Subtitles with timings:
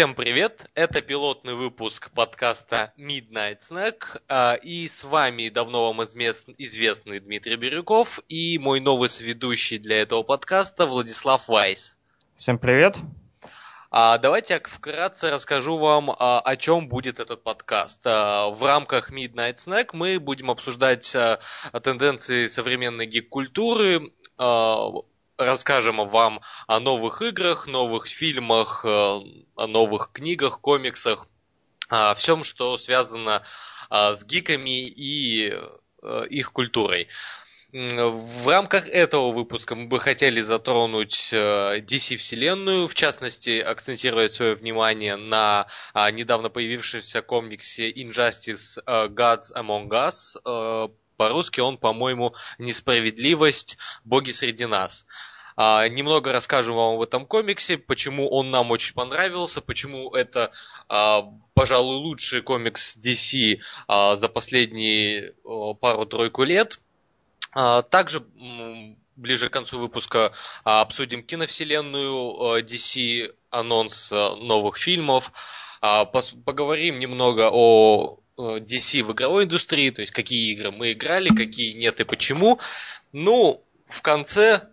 [0.00, 0.70] Всем привет!
[0.74, 4.22] Это пилотный выпуск подкаста Midnight Snack.
[4.30, 10.22] а, И с вами давно вам известный Дмитрий Бирюков и мой новый соведущий для этого
[10.22, 11.98] подкаста Владислав Вайс.
[12.38, 12.96] Всем привет.
[13.90, 18.02] А, Давайте я вкратце расскажу вам, а, о чем будет этот подкаст.
[18.02, 21.14] В рамках Midnight Snack мы будем обсуждать
[21.82, 24.10] тенденции современной гик-культуры,
[25.40, 31.26] расскажем вам о новых играх, новых фильмах, э, о новых книгах, комиксах,
[31.88, 33.42] о всем, что связано
[33.88, 35.52] а, с гиками и
[36.02, 37.08] э, их культурой.
[37.72, 45.14] В рамках этого выпуска мы бы хотели затронуть э, DC-вселенную, в частности, акцентировать свое внимание
[45.14, 50.36] на недавно появившемся комиксе Injustice э, Gods Among Us.
[50.44, 53.78] Э, По-русски он, по-моему, «Несправедливость.
[54.04, 55.06] Боги среди нас».
[55.56, 60.50] А, немного расскажем вам об этом комиксе, почему он нам очень понравился, почему это,
[60.88, 61.22] а,
[61.54, 66.80] пожалуй, лучший комикс DC а, за последние о, пару-тройку лет.
[67.52, 68.24] А, Также
[69.16, 70.32] ближе к концу выпуска
[70.64, 75.30] а, обсудим киновселенную э, DC, анонс э, новых фильмов,
[75.82, 81.28] А, пос- поговорим немного о DC в игровой индустрии, то есть какие игры мы играли,
[81.28, 82.58] какие нет и почему.
[83.12, 84.68] Ну, в конце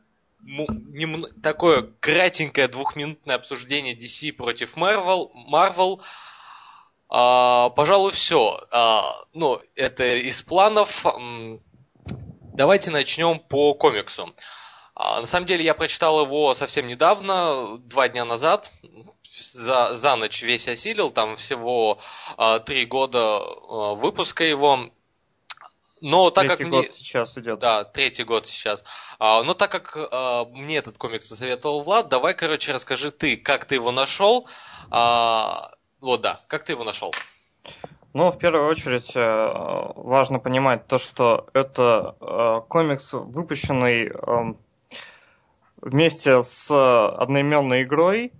[1.42, 5.30] такое кратенькое двухминутное обсуждение DC против Marvel.
[5.52, 6.02] Marvel.
[7.10, 8.62] А, пожалуй, все.
[9.34, 11.06] ну, это из планов.
[12.58, 14.34] Давайте начнем по комиксу.
[15.00, 18.72] А, на самом деле я прочитал его совсем недавно, два дня назад.
[19.40, 22.00] За, за ночь весь осилил, там всего
[22.36, 24.90] а, три года а, выпуска его.
[26.02, 26.92] Но так Третий как год мне...
[26.92, 27.60] сейчас идет.
[27.60, 28.84] Да, третий год сейчас.
[29.20, 33.66] А, но так как а, мне этот комикс посоветовал Влад, давай, короче, расскажи ты, как
[33.66, 34.48] ты его нашел.
[34.90, 35.72] А,
[36.02, 37.14] вот да, как ты его нашел?
[38.14, 44.54] Ну, в первую очередь, э, важно понимать то, что это э, комикс, выпущенный э,
[45.82, 48.32] вместе с одноименной игрой,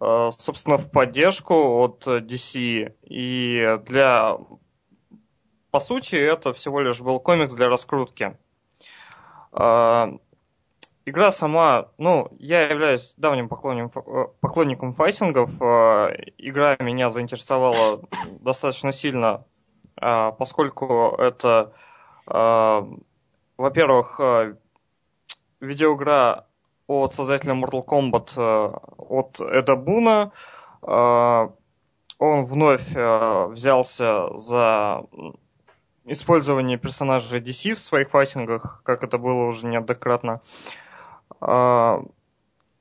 [0.00, 2.94] э, собственно, в поддержку от DC.
[3.02, 4.36] И для...
[5.76, 8.34] По сути, это всего лишь был комикс для раскрутки.
[9.52, 10.06] Э,
[11.04, 15.50] Игра сама, ну, я являюсь давним поклонником, э, поклонником файтингов.
[15.60, 18.00] Э, Игра меня заинтересовала
[18.40, 19.44] достаточно сильно,
[20.00, 21.74] э, поскольку это,
[22.24, 24.18] во-первых,
[25.60, 26.46] видеоигра
[26.86, 30.32] от создателя Mortal Kombat э, от Эда Буна.
[32.18, 35.04] Он вновь э, взялся за
[36.06, 40.40] использование персонажей DC в своих файтингах, как это было уже неоднократно.
[41.40, 42.00] А,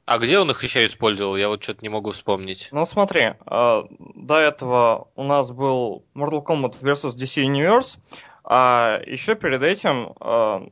[0.05, 1.35] А где он их еще использовал?
[1.35, 2.69] Я вот что-то не могу вспомнить.
[2.71, 7.15] Ну смотри, а, до этого у нас был Mortal Kombat vs.
[7.15, 7.97] DC Universe,
[8.43, 10.67] а еще перед этим, а,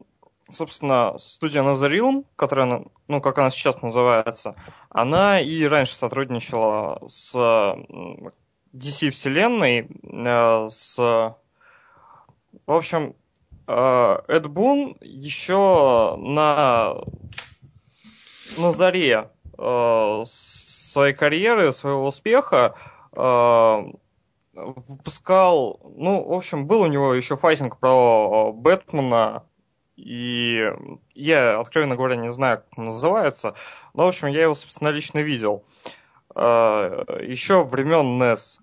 [0.52, 4.56] собственно, студия Nazaril, которая, ну, как она сейчас называется,
[4.90, 7.34] она и раньше сотрудничала с
[8.74, 9.88] DC вселенной,
[10.28, 11.36] а, с...
[12.66, 13.16] В общем,
[13.68, 16.96] а, Эд Бун еще на
[18.58, 22.76] на заре э, своей карьеры, своего успеха
[23.12, 23.84] э,
[24.54, 29.44] выпускал, ну, в общем, был у него еще файтинг про э, Бэтмена,
[29.96, 30.72] и
[31.14, 33.56] я, откровенно говоря, не знаю, как он называется,
[33.94, 35.64] но, в общем, я его, собственно, лично видел.
[36.36, 38.58] Э, еще времен NES.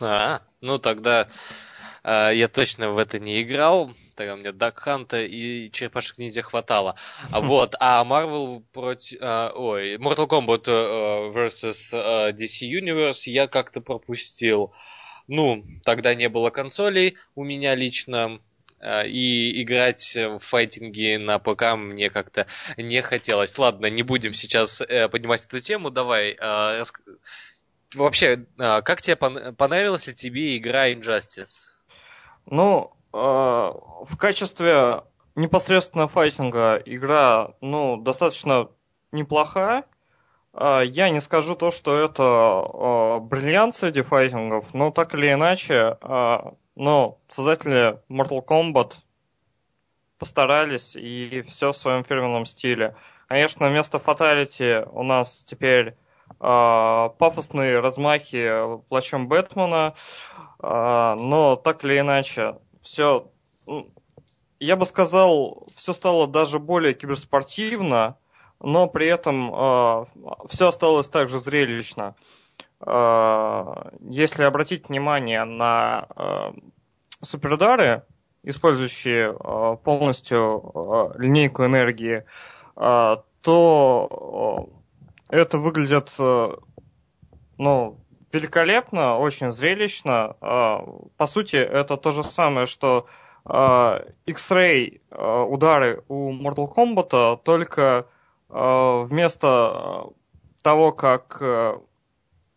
[0.00, 1.26] А, ну тогда э,
[2.06, 3.92] я точно в это не играл.
[4.14, 6.96] Тогда меня Дак Ханта и Черепашек Ниндзя хватало.
[7.32, 9.20] А вот, а Marvel против...
[9.20, 14.72] ой, Mortal Kombat э, versus э, DC Universe я как-то пропустил.
[15.28, 18.40] Ну, тогда не было консолей у меня лично.
[18.80, 23.58] э, И играть в файтинги на ПК мне как-то не хотелось.
[23.58, 24.80] Ладно, не будем сейчас
[25.10, 25.90] поднимать эту тему.
[25.90, 26.38] Давай,
[27.94, 31.75] Вообще, а, как тебе пон- понравилась ли тебе игра Injustice?
[32.46, 35.02] Ну, э, в качестве
[35.34, 38.68] непосредственно файтинга игра, ну, достаточно
[39.12, 39.84] неплохая.
[40.52, 45.98] Э, Я не скажу то, что это э, бриллиант среди файтингов, но так или иначе,
[46.00, 46.38] э,
[46.76, 48.94] ну, создатели Mortal Kombat
[50.18, 52.94] постарались и все в своем фирменном стиле.
[53.28, 55.96] Конечно, вместо фаталити у нас теперь
[56.38, 59.94] пафосные размахи плащом Бэтмена,
[60.60, 63.30] э, но так или иначе, все,
[64.60, 68.18] я бы сказал, все стало даже более киберспортивно,
[68.60, 70.04] но при этом э,
[70.48, 72.14] все осталось также зрелищно.
[72.78, 76.08] если обратить внимание на
[77.22, 78.04] суперудары,
[78.42, 79.32] использующие
[79.82, 82.24] полностью линейку энергии,
[82.74, 84.68] то
[85.28, 86.14] это выглядит
[87.58, 87.98] ну,
[88.32, 90.36] великолепно, очень зрелищно.
[90.40, 93.06] По сути, это то же самое, что
[93.44, 98.06] X-Ray удары у Mortal Kombat, только
[98.48, 100.10] вместо
[100.62, 101.40] того, как...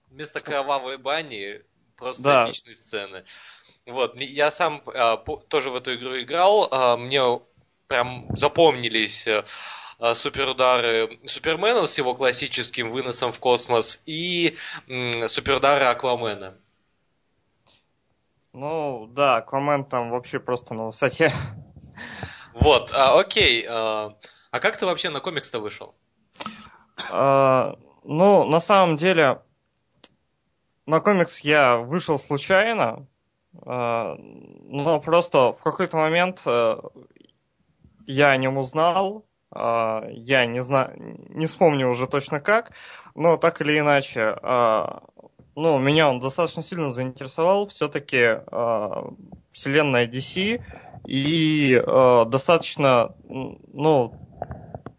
[0.09, 1.61] Вместо кровавой бани
[1.99, 2.45] просто да.
[2.45, 3.23] эпичные сцены.
[3.85, 5.17] Вот, я сам а,
[5.47, 7.21] тоже в эту игру играл, а, мне
[7.87, 9.45] прям запомнились а,
[10.13, 14.55] суперудары Супермена с его классическим выносом в космос и
[15.27, 16.57] суперудары Аквамена.
[18.53, 21.31] Ну, да, Аквамен там вообще просто на высоте.
[22.53, 23.65] Вот, а, окей.
[23.69, 24.15] А,
[24.51, 25.95] а как ты вообще на комикс-то вышел?
[27.11, 29.41] А, ну, на самом деле,
[30.85, 33.07] на комикс я вышел случайно,
[33.65, 36.77] а, но просто в какой-то момент э,
[38.07, 40.93] я о нем узнал, а, я не знаю,
[41.29, 42.71] не вспомню уже точно как,
[43.15, 45.03] но так или иначе, а,
[45.55, 48.41] ну, меня он достаточно сильно заинтересовал, все-таки
[49.51, 50.61] вселенная DC
[51.07, 51.83] и
[52.27, 54.13] достаточно, ну,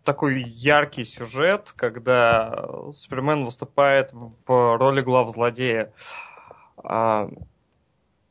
[0.05, 5.93] такой яркий сюжет, когда Супермен выступает в роли глав злодея.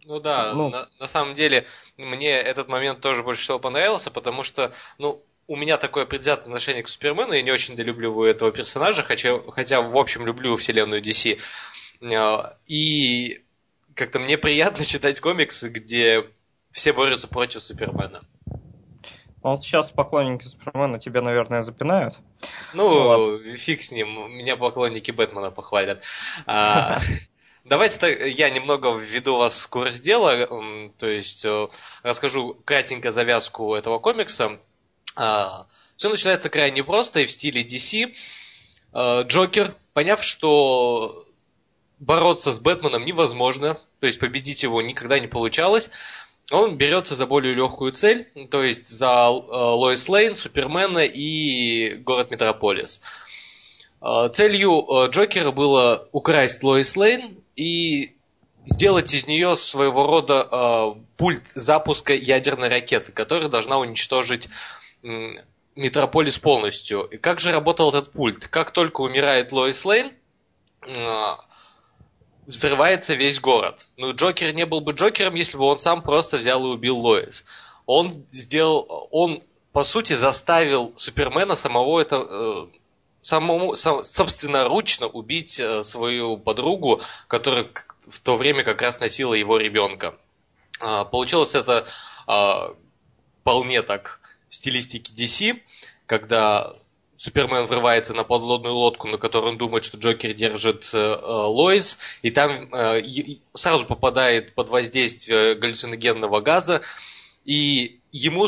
[0.09, 0.69] Ну да, ну...
[0.69, 5.55] На, на самом деле мне этот момент тоже больше всего понравился, потому что, ну, у
[5.55, 9.97] меня такое предвзятое отношение к Супермену, я не очень люблю этого персонажа, хотя, хотя в
[9.97, 11.39] общем люблю вселенную DC.
[12.13, 13.41] А, и
[13.95, 16.23] как-то мне приятно читать комиксы, где
[16.71, 18.21] все борются против Супермена.
[19.41, 22.13] Ну, вот сейчас поклонники Супермена тебя, наверное, запинают.
[22.73, 23.41] Ну, вот.
[23.57, 26.03] фиг с ним, меня поклонники Бэтмена похвалят.
[26.45, 26.99] А,
[27.65, 30.47] Давайте я немного введу вас в курс дела,
[30.97, 31.67] то есть э,
[32.01, 34.59] расскажу кратенько завязку этого комикса.
[35.19, 35.65] А,
[35.97, 38.13] Все начинается крайне просто и в стиле DC.
[38.93, 41.25] А, Джокер, поняв, что
[41.99, 45.89] бороться с Бэтменом невозможно, то есть победить его никогда не получалось,
[46.49, 52.31] он берется за более легкую цель, то есть за э, Лоис Лейн, Супермена и город
[52.31, 53.01] Метрополис.
[53.99, 58.15] А, целью Джокера было украсть Лоис Лейн и
[58.65, 64.47] сделать из нее своего рода пульт запуска ядерной ракеты, которая должна уничтожить
[65.75, 67.03] Метрополис полностью.
[67.03, 68.47] И как же работал этот пульт?
[68.47, 70.11] Как только умирает Лоис Лейн,
[70.81, 71.35] э,
[72.47, 73.87] взрывается весь город.
[73.95, 77.45] Ну, Джокер не был бы Джокером, если бы он сам просто взял и убил Лоис.
[77.85, 82.67] Он сделал, он по сути заставил Супермена самого это э,
[83.21, 87.67] самому, сам, собственноручно убить э, свою подругу, которая
[88.07, 90.15] в то время как раз носила его ребенка.
[90.79, 91.85] А, получилось это
[92.25, 92.73] а,
[93.41, 95.59] вполне так в стилистике DC,
[96.05, 96.73] когда
[97.17, 102.31] Супермен врывается на подлодную лодку, на которой он думает, что Джокер держит э, Лоис, и
[102.31, 103.01] там э,
[103.53, 106.81] сразу попадает под воздействие галлюциногенного газа,
[107.43, 108.47] и ему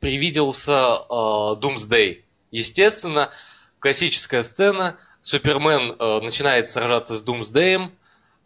[0.00, 0.72] привиделся
[1.08, 2.24] э, Думсдей.
[2.50, 3.30] Естественно,
[3.78, 4.98] классическая сцена.
[5.22, 7.92] Супермен э, начинает сражаться с Думсдеем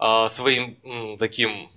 [0.00, 1.70] э, своим э, таким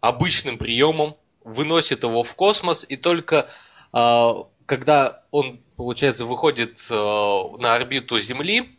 [0.00, 3.48] обычным приемом, выносит его в космос, и только
[3.92, 4.32] э,
[4.66, 8.78] когда он, получается, выходит э, на орбиту Земли,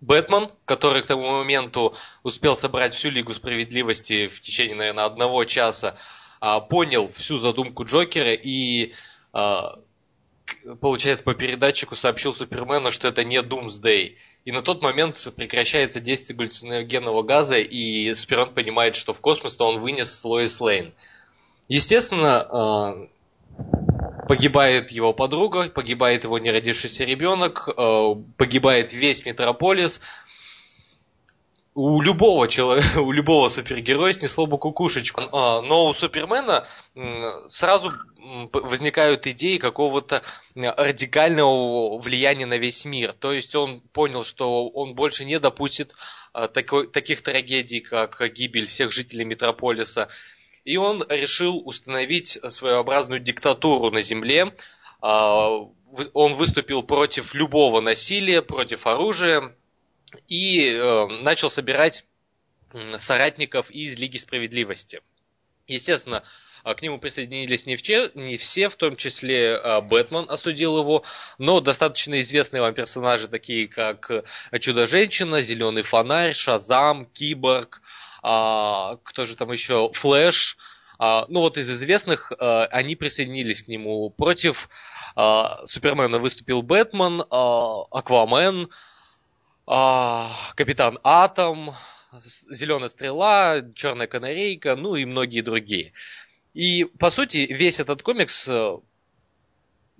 [0.00, 5.96] Бэтмен, который к тому моменту успел собрать всю Лигу Справедливости в течение, наверное, одного часа,
[6.40, 8.92] э, понял всю задумку Джокера и
[10.80, 14.16] получается, по передатчику сообщил Супермену, что это не Doomsday.
[14.44, 19.80] И на тот момент прекращается действие галлюциногенного газа, и Супермен понимает, что в космос-то он
[19.80, 20.92] вынес Лоис Лейн.
[21.68, 23.08] Естественно, а,
[24.26, 30.00] погибает его подруга, погибает его неродившийся ребенок, а, погибает весь Метрополис,
[31.74, 35.24] у любого человека, у любого супергероя снесло бы кукушечку.
[35.30, 36.66] А, но у Супермена
[37.48, 37.92] сразу
[38.52, 40.22] возникают идеи какого-то
[40.56, 43.12] радикального влияния на весь мир.
[43.12, 45.94] То есть он понял, что он больше не допустит
[46.32, 50.08] таких трагедий, как гибель всех жителей Метрополиса.
[50.64, 54.54] И он решил установить своеобразную диктатуру на Земле.
[55.00, 55.48] А,
[56.12, 59.54] он выступил против любого насилия, против оружия,
[60.26, 62.04] и э, начал собирать
[62.96, 65.00] соратников из Лиги Справедливости.
[65.66, 66.22] Естественно,
[66.64, 71.04] А, к нему присоединились не, все, не все, в том числе а, Бэтмен осудил его,
[71.38, 74.10] но достаточно известные вам персонажи, такие как
[74.58, 77.80] Чудо-женщина, Зеленый фонарь, Шазам, Киборг,
[78.22, 80.56] а, кто же там еще, Флэш,
[80.98, 84.10] а, ну вот из известных а, они присоединились к нему.
[84.10, 84.68] Против
[85.14, 88.68] а, Супермена выступил Бэтмен, а, Аквамен,
[89.66, 91.74] а, Капитан Атом,
[92.50, 95.92] Зеленая стрела, Черная канарейка, ну и многие другие.
[96.54, 98.78] И, по сути, весь этот комикс, э,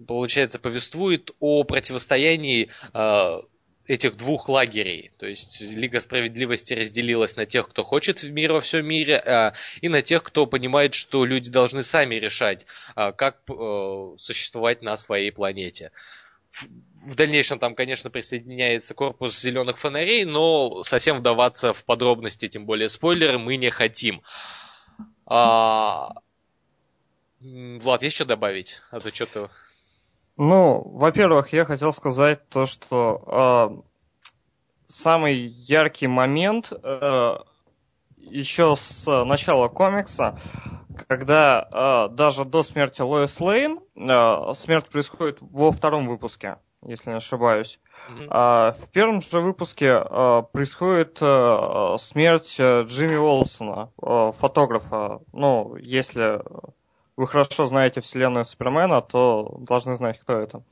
[0.06, 3.40] получается, повествует о противостоянии э,
[3.88, 5.10] этих двух лагерей.
[5.18, 9.88] То есть Лига Справедливости разделилась на тех, кто хочет мир во всем мире, э, и
[9.88, 13.40] на тех, кто понимает, что люди должны сами решать, как
[14.18, 15.90] существовать на своей планете.
[17.04, 22.88] В дальнейшем там, конечно, присоединяется корпус зеленых фонарей, но совсем вдаваться в подробности, тем более
[22.88, 24.22] спойлеры, мы не хотим.
[25.26, 26.12] А...
[27.40, 28.82] Влад, есть что добавить?
[28.90, 29.50] А то что-то...
[30.38, 33.22] Ну, во-первых, я хотел сказать то, что
[33.76, 33.82] э,
[34.86, 37.38] самый яркий момент э,
[38.16, 40.38] еще с начала комикса
[41.06, 47.16] когда э, даже до смерти Лоис Лейн, э, смерть происходит во втором выпуске, если не
[47.16, 47.78] ошибаюсь.
[48.08, 48.26] Mm-hmm.
[48.30, 55.20] А, в первом же выпуске э, происходит э, смерть Джимми Уолсона, э, фотографа.
[55.32, 56.40] Ну, если
[57.18, 60.62] вы хорошо знаете вселенную Супермена, то должны знать, кто это.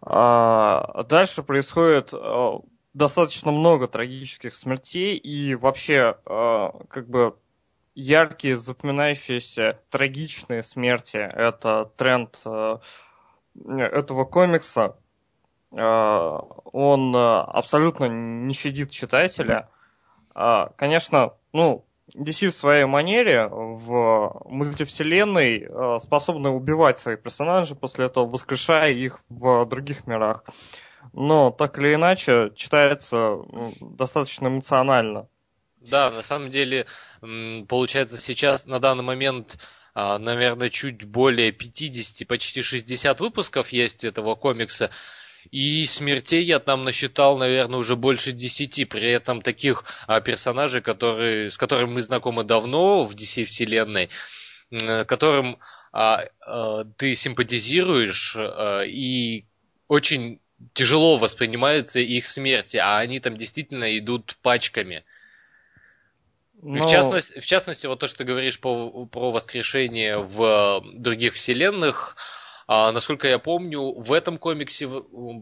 [0.00, 2.52] А, дальше происходит э,
[2.94, 7.36] достаточно много трагических смертей, и вообще, э, как бы,
[7.94, 11.18] яркие, запоминающиеся, трагичные смерти.
[11.18, 12.78] Это тренд э,
[13.68, 14.96] этого комикса.
[15.70, 19.68] Он абсолютно не щадит читателя.
[20.34, 21.84] Э, конечно, ну,
[22.14, 29.20] DC в своей манере в мультивселенной э, способны убивать своих персонажей, после этого воскрешая их
[29.28, 30.44] в других мирах.
[31.12, 33.38] Но так или иначе читается
[33.80, 35.28] достаточно эмоционально.
[35.80, 36.86] Да, на самом деле,
[37.68, 39.58] получается, сейчас на данный момент,
[39.94, 44.90] а, наверное, чуть более 50, почти 60 выпусков есть этого комикса.
[45.50, 48.84] И смертей я там насчитал, наверное, уже больше десяти.
[48.84, 54.10] При этом таких а, персонажей, которые, с которыми мы знакомы давно в DC вселенной,
[55.06, 55.58] которым
[55.92, 59.44] а, а, ты симпатизируешь а, и
[59.86, 60.40] очень
[60.74, 65.04] тяжело воспринимаются их смерти, а они там действительно идут пачками.
[66.60, 66.86] Но...
[66.86, 72.16] В, частности, в частности, вот то, что ты говоришь по, про воскрешение в других вселенных,
[72.68, 74.86] а, насколько я помню, в этом комиксе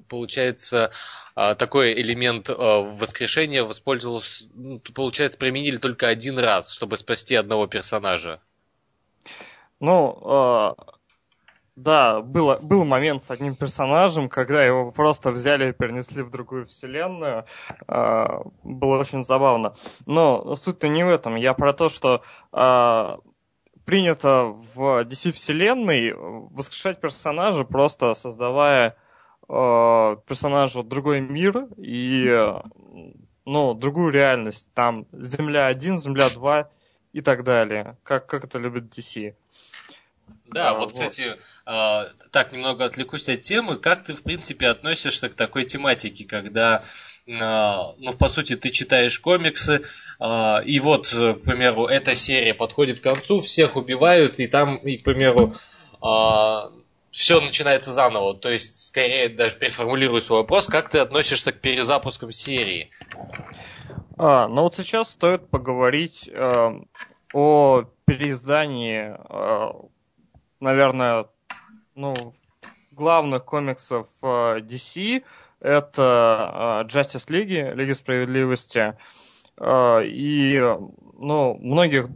[0.09, 0.92] получается
[1.35, 7.66] а, такой элемент а, воскрешения воспользовался, ну, получается, применили только один раз, чтобы спасти одного
[7.66, 8.40] персонажа.
[9.80, 10.75] Ну,
[11.75, 16.66] да, было, был момент с одним персонажем, когда его просто взяли и перенесли в другую
[16.66, 17.45] вселенную.
[17.87, 19.75] Было очень забавно.
[20.06, 21.35] Но суть-то не в этом.
[21.35, 22.23] Я про то, что
[23.87, 28.97] принято в DC-вселенной воскрешать персонажа, просто создавая
[29.49, 32.52] а, персонажу другой мир и
[33.47, 34.69] ну, другую реальность.
[34.75, 36.69] Там Земля 1, Земля 2
[37.12, 37.97] и так далее.
[38.02, 39.35] Как, как это любит DC.
[40.47, 43.78] Да, а, вот, вот, кстати, э, так немного отвлекусь от темы.
[43.78, 46.85] Как ты, в принципе, относишься к такой тематике, когда, э,
[47.26, 49.83] ну, по сути, ты читаешь комиксы,
[50.21, 54.99] э, и вот, к примеру, эта серия подходит к концу, всех убивают, и там, и,
[54.99, 55.54] к примеру,
[56.02, 56.06] э,
[57.11, 58.37] все начинается заново.
[58.38, 62.90] То есть, скорее, даже переформулирую свой вопрос, как ты относишься к перезапускам серии?
[64.18, 66.71] А, ну вот сейчас стоит поговорить э,
[67.35, 69.73] о переиздании э,
[70.61, 71.26] наверное,
[71.95, 72.35] ну,
[72.90, 75.23] главных комиксов э, DC.
[75.60, 78.96] Это э, Justice League, Лиги Справедливости.
[79.58, 80.60] Э, и,
[81.18, 82.08] ну, многих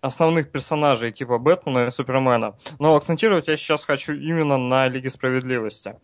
[0.00, 2.56] основных персонажей типа Бэтмена и Супермена.
[2.78, 5.96] Но акцентировать я сейчас хочу именно на Лиге Справедливости.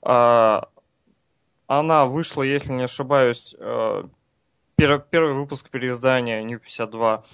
[0.00, 0.66] Она
[2.06, 3.54] вышла, если не ошибаюсь,
[4.76, 7.24] первый выпуск переиздания New 52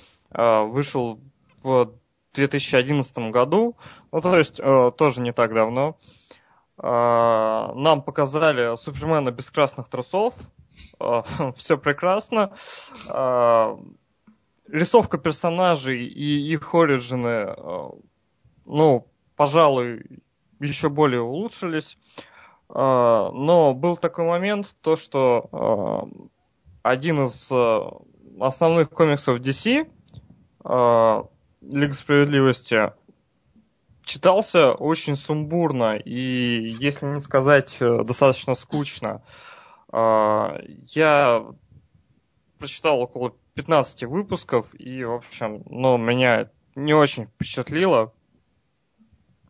[0.66, 1.20] вышел
[1.62, 1.92] в
[2.34, 3.76] 2011 году,
[4.12, 4.60] ну, то есть
[4.96, 5.96] тоже не так давно,
[6.80, 10.34] нам показали Супермена без красных трусов,
[11.00, 11.22] э,
[11.56, 12.52] все прекрасно,
[13.08, 13.76] э,
[14.68, 17.56] рисовка персонажей и их оригины,
[18.64, 20.04] ну, пожалуй,
[20.60, 21.96] еще более улучшились,
[22.68, 26.10] но был такой момент, то, что
[26.82, 27.50] один из
[28.38, 29.88] основных комиксов DC,
[31.62, 32.92] Лига Справедливости
[34.08, 39.22] читался очень сумбурно и, если не сказать, э, достаточно скучно.
[39.92, 41.46] Э, я
[42.58, 48.12] прочитал около 15 выпусков и, в общем, ну, меня не очень впечатлило.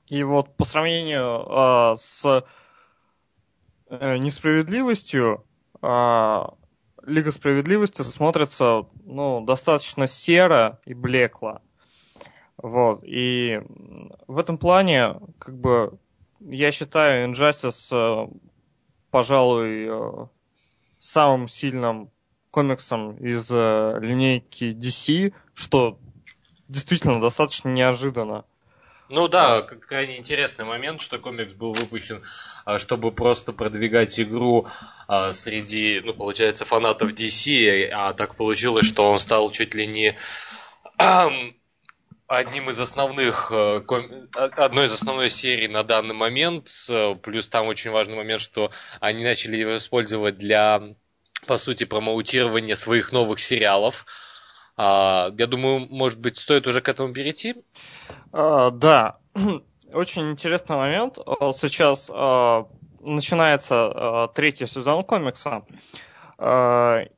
[0.07, 2.45] И вот по сравнению э, с
[3.91, 5.45] э, несправедливостью,
[5.81, 6.43] э,
[7.07, 11.62] Лига справедливости смотрится ну, достаточно серо и блекло.
[12.59, 13.00] Вот.
[13.05, 13.61] И
[14.27, 15.99] в этом плане, как бы,
[16.41, 18.29] я считаю Injustice, э,
[19.11, 20.27] пожалуй, э,
[20.99, 22.11] самым сильным
[22.50, 25.99] комиксом из э, линейки DC, что
[26.69, 28.45] действительно достаточно неожиданно.
[29.09, 32.23] Ну да, крайне интересный момент, что комикс был выпущен,
[32.67, 34.67] а, чтобы просто продвигать игру
[35.07, 40.19] а, среди, ну, получается, фанатов DC, а так получилось, что он стал чуть ли не
[42.28, 43.82] одним из основных, э,
[44.37, 46.68] одной из основной серий на данный момент,
[47.23, 48.70] плюс там очень важный момент, что
[49.00, 50.94] они начали его использовать для,
[51.47, 54.04] по сути, промоутирования своих новых сериалов,
[54.78, 57.56] а, я думаю, может быть, стоит уже к этому перейти?
[58.32, 59.18] А, да,
[59.92, 61.18] очень интересный момент.
[61.18, 62.08] А, сейчас
[63.00, 65.64] начинается третий сезон комикса.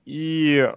[0.04, 0.72] И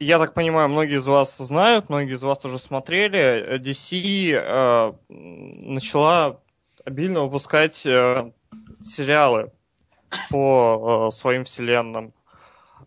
[0.00, 3.58] я так понимаю, многие из вас знают, многие из вас уже смотрели.
[3.58, 6.40] DC э, начала
[6.86, 8.32] обильно выпускать э,
[8.82, 9.52] сериалы
[10.30, 12.14] по э, своим вселенным.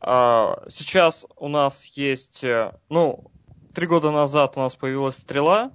[0.01, 3.32] А, сейчас у нас есть, э, ну,
[3.75, 5.72] три года назад у нас появилась «Стрела»,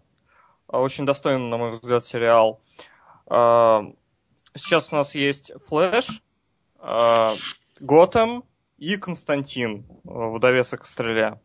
[0.67, 2.61] а, очень достойный, на мой взгляд, сериал.
[3.27, 3.85] А,
[4.57, 6.21] сейчас у нас есть «Флэш»,
[7.81, 8.45] «Готэм»
[8.79, 11.41] и «Константин», в довесок к «Стреле».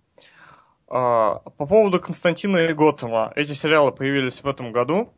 [0.87, 3.33] По поводу Константина и Готэма.
[3.35, 5.11] Эти сериалы появились в этом году.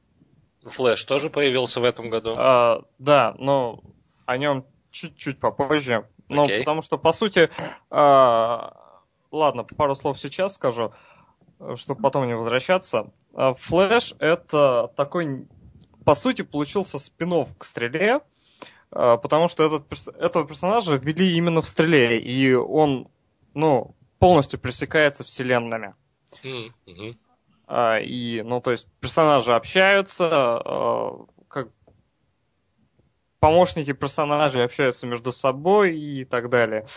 [0.64, 2.34] Флэш тоже появился в этом году.
[2.38, 3.84] А, да, но
[4.26, 6.08] о нем чуть-чуть попозже.
[6.30, 6.60] Ну, okay.
[6.60, 7.50] потому что, по сути,
[7.92, 8.70] э,
[9.32, 10.94] ладно, пару слов сейчас скажу,
[11.76, 13.12] чтобы потом не возвращаться.
[13.34, 15.48] Флэш это такой,
[16.06, 18.22] по сути, получился спин к стреле, э,
[18.96, 23.08] потому что этот, этого персонажа ввели именно в стреле, и он,
[23.54, 25.94] ну, полностью пересекается вселенными.
[26.44, 27.18] Mm-hmm.
[28.04, 31.26] И, ну, то есть персонажи общаются, э,
[33.46, 36.88] помощники персонажей общаются между собой и так далее.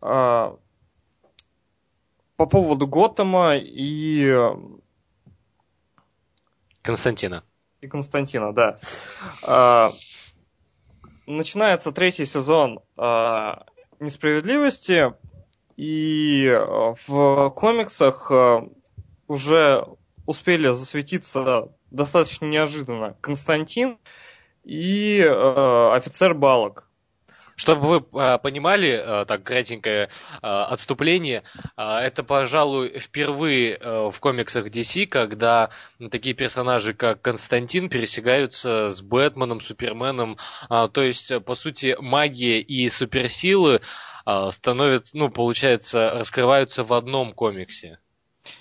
[0.00, 0.56] А,
[2.36, 4.32] по поводу Готэма и...
[6.82, 7.42] Константина.
[7.80, 8.78] И Константина, да.
[11.30, 13.64] Начинается третий сезон а,
[14.00, 15.14] несправедливости,
[15.76, 16.52] и
[17.06, 18.30] в комиксах
[19.28, 19.86] уже
[20.26, 23.98] успели засветиться достаточно неожиданно Константин
[24.64, 26.89] и э, офицер Балок.
[27.60, 30.08] Чтобы вы э, понимали, э, так кратенькое э,
[30.40, 31.42] отступление,
[31.76, 35.68] это, пожалуй, впервые э, в комиксах DC, когда
[36.10, 40.38] такие персонажи, как Константин, пересекаются с Бэтменом, Суперменом.
[40.70, 43.82] То есть, по сути, магия и суперсилы
[44.50, 47.98] становятся, ну, получается, раскрываются в одном комиксе.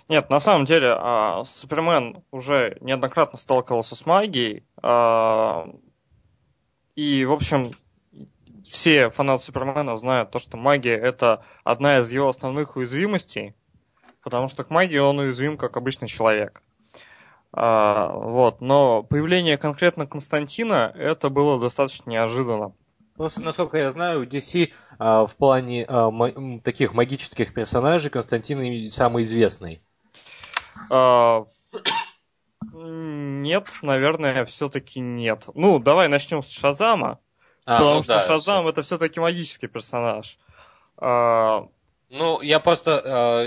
[0.09, 4.65] Нет, на самом деле, э, Супермен уже неоднократно сталкивался с магией.
[4.83, 5.71] Э,
[6.95, 7.71] и, в общем,
[8.69, 13.55] все фанаты Супермена знают то, что магия это одна из его основных уязвимостей,
[14.23, 16.61] потому что к магии он уязвим, как обычный человек.
[17.51, 22.73] А, вот, но появление конкретно Константина это было достаточно неожиданно.
[23.15, 28.89] Просто, насколько я знаю, у DC а, в плане а, м- таких магических персонажей Константин
[28.91, 29.81] самый известный.
[30.91, 31.45] А,
[32.71, 35.49] нет, наверное, все-таки нет.
[35.55, 37.19] Ну, давай начнем с Шазама.
[37.69, 40.39] А, потому ну, что да, Шазам это все-таки магический персонаж.
[40.97, 41.67] А...
[42.09, 42.91] Ну, я просто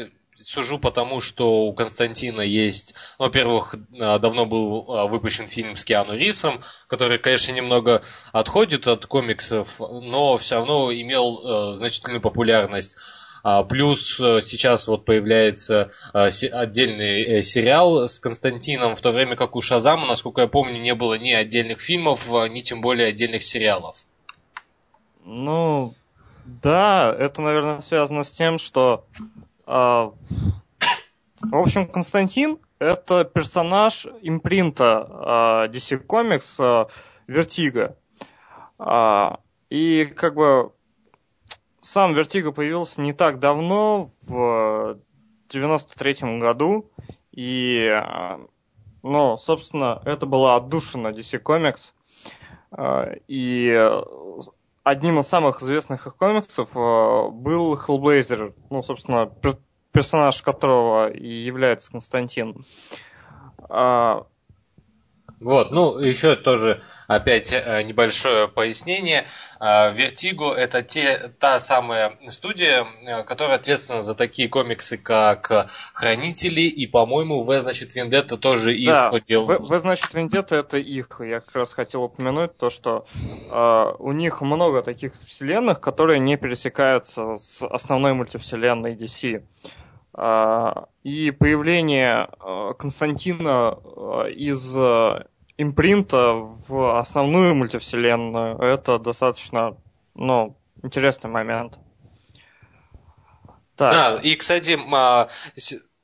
[0.06, 5.74] э, сужу потому, что у Константина есть, ну, во-первых, а, давно был а, выпущен фильм
[5.74, 12.20] с Киану Рисом, который, конечно, немного отходит от комиксов, но все равно имел э, значительную
[12.20, 12.94] популярность.
[13.42, 19.60] А, плюс сейчас вот появляется отдельный э, сериал с Константином, в то время как у
[19.60, 23.96] Шазама, насколько я помню, не было ни отдельных фильмов, ни тем более отдельных сериалов.
[25.24, 25.94] Ну,
[26.44, 29.06] да, это, наверное, связано с тем, что...
[29.66, 30.10] Э,
[31.42, 36.86] в общем, Константин— это персонаж импринта э, DC Comics э,
[37.32, 37.96] Vertigo.
[38.78, 39.36] Э,
[39.70, 40.72] и как бы
[41.80, 44.98] сам Vertigo появился не так давно, в
[45.50, 46.90] 93 году,
[47.32, 47.90] И,
[49.02, 51.92] ну, собственно, это была отдушина DC Comics.
[53.28, 53.90] И
[54.84, 59.30] одним из самых известных их комиксов был Hellblazer, ну, собственно,
[59.92, 62.64] персонаж которого и является Константин.
[65.42, 69.26] Вот, ну, еще тоже опять э, небольшое пояснение.
[69.60, 76.86] Вертиго это те, та самая студия, э, которая ответственна за такие комиксы, как Хранители, и,
[76.86, 79.42] по-моему, В, значит, Вендетта тоже их да, дел...
[79.42, 81.20] В, в, значит, Вендетта это их.
[81.20, 83.04] Я как раз хотел упомянуть то, что
[83.50, 89.42] э, у них много таких вселенных, которые не пересекаются с основной мультивселенной DC.
[91.04, 92.28] И появление
[92.78, 93.78] Константина
[94.28, 94.76] из
[95.56, 99.76] импринта в основную мультивселенную это достаточно,
[100.14, 101.78] ну, интересный момент.
[103.76, 103.92] Так.
[103.92, 104.78] Да, и, кстати,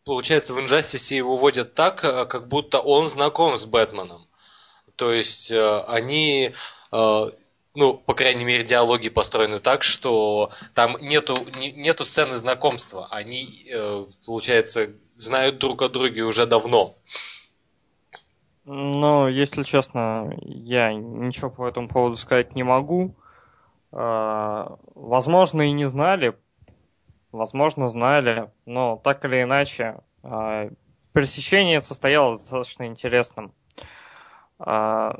[0.05, 4.27] получается, в Инжастисе его водят так, как будто он знаком с Бэтменом.
[4.97, 6.53] То есть они
[7.79, 13.07] ну, по крайней мере, диалоги построены так, что там нету, не, нету сцены знакомства.
[13.09, 16.97] Они, э, получается, знают друг о друге уже давно.
[18.71, 23.17] Ну, если честно, я ничего по этому поводу сказать не могу.
[23.93, 26.39] Э, возможно, и не знали,
[27.33, 30.71] возможно, знали, но так или иначе, э,
[31.15, 33.55] пересечение состоялось достаточно интересным.
[34.59, 35.13] Э,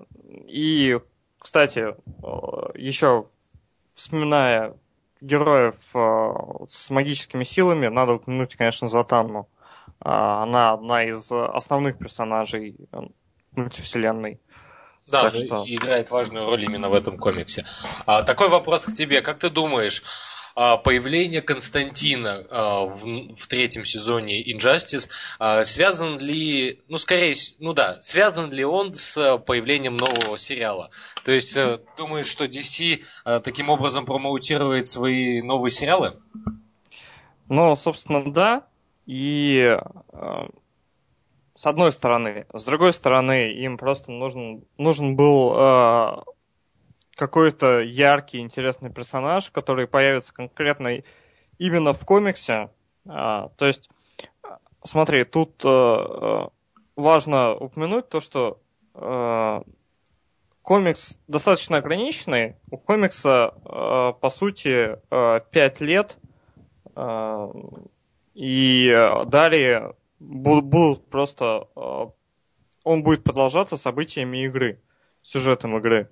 [0.47, 1.01] и
[1.39, 1.95] кстати,
[2.79, 3.29] еще
[3.95, 4.77] вспоминая
[5.23, 5.77] героев
[6.69, 9.49] с магическими силами, надо упомянуть, конечно, Затанну.
[10.01, 12.77] А, она одна из основных персонажей
[13.59, 14.41] мультивселенной.
[15.07, 15.65] Да, так что...
[15.67, 17.65] играет важную роль именно в этом комиксе.
[18.07, 19.23] А, такой вопрос к тебе.
[19.23, 20.03] Как ты думаешь,
[20.61, 27.75] а, появление Константина а, в, в третьем сезоне Injustice а, связан ли, ну скорее, ну
[27.75, 30.91] да, связан ли он с появлением нового сериала?
[31.25, 33.03] То есть э, думаешь, что DC
[33.45, 36.15] таким образом промоутирует свои новые сериалы?
[37.49, 38.67] Ну, собственно, да.
[39.07, 39.79] И
[41.59, 42.47] с одной стороны.
[42.53, 46.25] С другой стороны, им просто нужен, нужен был
[47.19, 51.03] какой-то яркий, интересный персонаж, который появится конкретно
[51.59, 52.71] именно в комиксе.
[53.09, 53.91] А, то есть,
[54.85, 56.51] смотри, тут а,
[56.95, 58.61] важно упомянуть то, что
[58.95, 59.65] а,
[60.63, 62.55] комикс достаточно ограниченный.
[62.71, 66.19] У комикса, а, по сути, а, 5 лет.
[66.95, 67.51] А,
[68.35, 68.95] и
[69.27, 71.69] далее будут, будут просто...
[71.77, 72.11] А,
[72.85, 74.81] он будет продолжаться событиями игры,
[75.23, 76.11] сюжетом игры.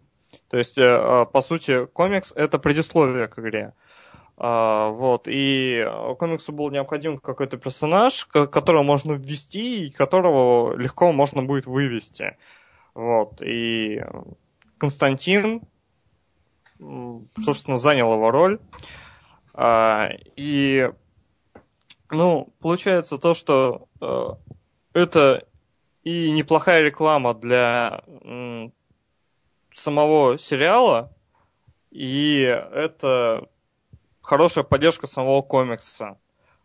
[0.49, 3.73] То есть, э, а, по сути, комикс— это предисловие к игре.
[4.37, 5.89] А, вот, и
[6.19, 12.37] комиксу был необходим какой-то персонаж, которого можно ввести и которого легко можно будет вывести.
[12.93, 14.03] Вот, и
[14.77, 15.63] Константин,
[16.79, 18.61] собственно, занял его роль.
[20.37, 20.91] И,
[22.11, 24.29] ну, получается то, что э,
[24.93, 25.47] это
[26.03, 28.03] и неплохая реклама для
[29.75, 31.13] самого сериала,
[31.91, 33.49] и это
[34.23, 36.19] хорошая поддержка самого комикса.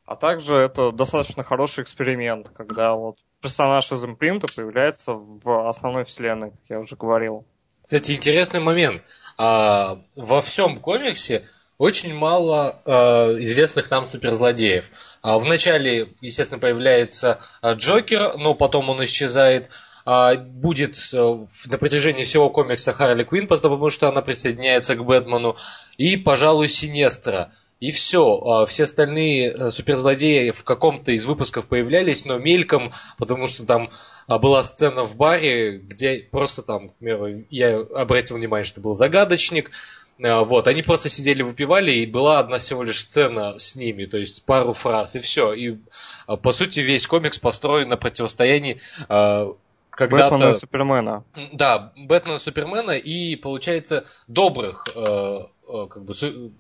[0.05, 6.51] А также это достаточно хороший эксперимент, когда вот персонаж из импринта появляется в основной вселенной,
[6.51, 7.45] как я уже говорил.
[7.83, 9.03] Кстати, интересный момент.
[9.37, 14.85] А, во всем комиксе очень мало а, известных нам суперзлодеев.
[15.21, 19.69] А, вначале, естественно, появляется а, Джокер, но потом он исчезает.
[20.03, 25.55] А, будет э, на протяжении всего комикса Харли Квинн, потому что она присоединяется к Бэтмену,
[25.97, 27.51] и, пожалуй, Синестра.
[27.79, 28.37] И все.
[28.37, 33.89] А, все остальные э, суперзлодеи в каком-то из выпусков появлялись, но мельком, потому что там
[34.27, 38.93] а, была сцена в баре, где просто там, к примеру, я обратил внимание, что был
[38.93, 39.71] загадочник,
[40.21, 44.45] вот, они просто сидели, выпивали, и была одна всего лишь сцена с ними, то есть
[44.45, 45.53] пару фраз, и все.
[45.53, 45.77] И,
[46.43, 48.79] по сути, весь комикс построен на противостоянии
[49.91, 51.23] когда Бэтмена и Супермена.
[51.53, 56.13] Да, Бэтмена и Супермена и, получается, добрых э, э, как бы,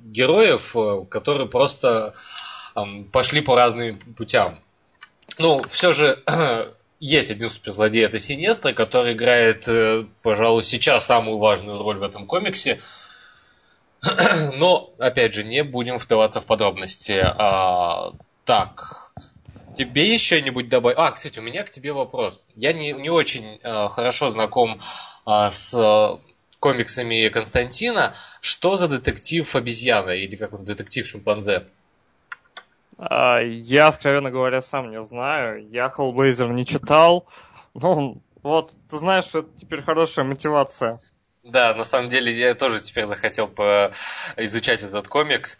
[0.03, 2.13] героев, э, которые просто
[2.75, 4.59] э, пошли по разным путям.
[5.37, 6.21] Ну, все же
[6.99, 12.27] есть один суперзлодей, это Синестра, который играет, э, пожалуй, сейчас самую важную роль в этом
[12.27, 12.81] комиксе.
[14.55, 17.19] Но, опять же, не будем вдаваться в подробности.
[17.21, 18.13] А,
[18.45, 19.11] так,
[19.75, 20.97] Тебе еще что-нибудь добавить?
[20.97, 22.41] А, кстати, у меня к тебе вопрос.
[22.55, 24.79] Я не, не очень э, хорошо знаком
[25.25, 26.19] э, с
[26.59, 28.13] комиксами Константина.
[28.41, 31.67] Что за детектив обезьяна или как он, детектив шимпанзе?
[32.97, 35.67] А, я, откровенно говоря, сам не знаю.
[35.69, 37.25] Я Hellblazer не читал.
[37.73, 40.99] Ну, вот, ты знаешь, это теперь хорошая мотивация.
[41.43, 43.91] Да, на самом деле я тоже теперь захотел по
[44.37, 45.57] изучать этот комикс.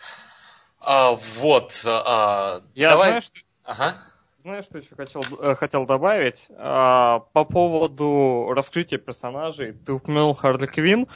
[0.80, 1.82] А, вот.
[1.86, 3.10] А, я давай...
[3.10, 3.40] знаю, что...
[3.64, 3.96] Ага.
[4.40, 6.48] Знаешь, что еще хотел, э, хотел добавить?
[6.58, 9.74] А, по поводу раскрытия персонажей.
[9.74, 11.08] Ты упомянул Харли Квин.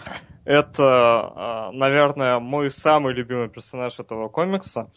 [0.45, 4.91] Это, а, наверное, мой самый любимый персонаж этого комикса.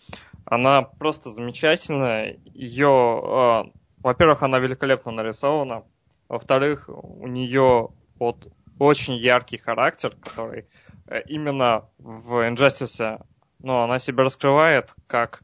[0.44, 2.38] Она просто замечательная.
[2.44, 3.64] Ее, а,
[3.98, 5.85] во-первых, она великолепно нарисована.
[6.28, 8.48] Во-вторых, у нее вот
[8.79, 10.67] очень яркий характер, который
[11.07, 13.25] э, именно в Injustice,
[13.61, 15.43] ну, она себя раскрывает как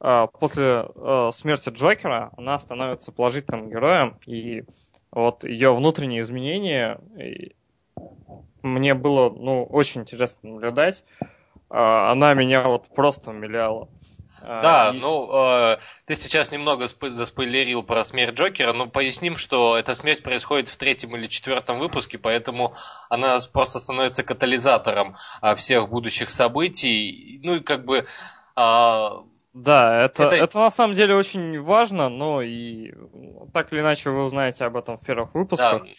[0.00, 4.64] э, после э, смерти Джокера она становится положительным героем, и
[5.10, 7.00] вот ее внутренние изменения
[8.62, 11.04] мне было, ну, очень интересно наблюдать.
[11.68, 13.88] Она меня вот просто умиляла.
[14.42, 14.98] А, да, и...
[14.98, 20.22] ну, э, ты сейчас немного сп- заспойлерил про смерть Джокера, но поясним, что эта смерть
[20.22, 22.74] происходит в третьем или четвертом выпуске, поэтому
[23.08, 27.40] она просто становится катализатором э, всех будущих событий.
[27.42, 28.06] Ну и как бы...
[28.56, 29.08] Э,
[29.54, 30.34] да, это, это...
[30.34, 32.92] это на самом деле очень важно, но и
[33.52, 35.84] так или иначе вы узнаете об этом в первых выпусках.
[35.84, 35.90] Да.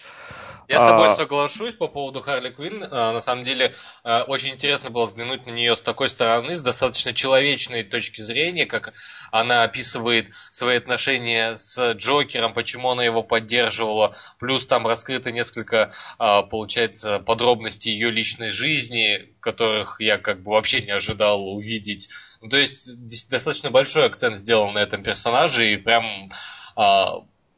[0.68, 1.16] Я с тобой а...
[1.16, 2.84] соглашусь по поводу Харли Квинн.
[2.84, 3.74] А, на самом деле,
[4.04, 8.66] а, очень интересно было взглянуть на нее с такой стороны, с достаточно человечной точки зрения,
[8.66, 8.94] как
[9.32, 14.16] она описывает свои отношения с Джокером, почему она его поддерживала.
[14.40, 20.82] Плюс там раскрыто несколько, а, получается, подробностей ее личной жизни, которых я как бы вообще
[20.82, 22.10] не ожидал увидеть.
[22.42, 22.96] Ну, то есть,
[23.30, 26.30] достаточно большой акцент сделан на этом персонаже, и прям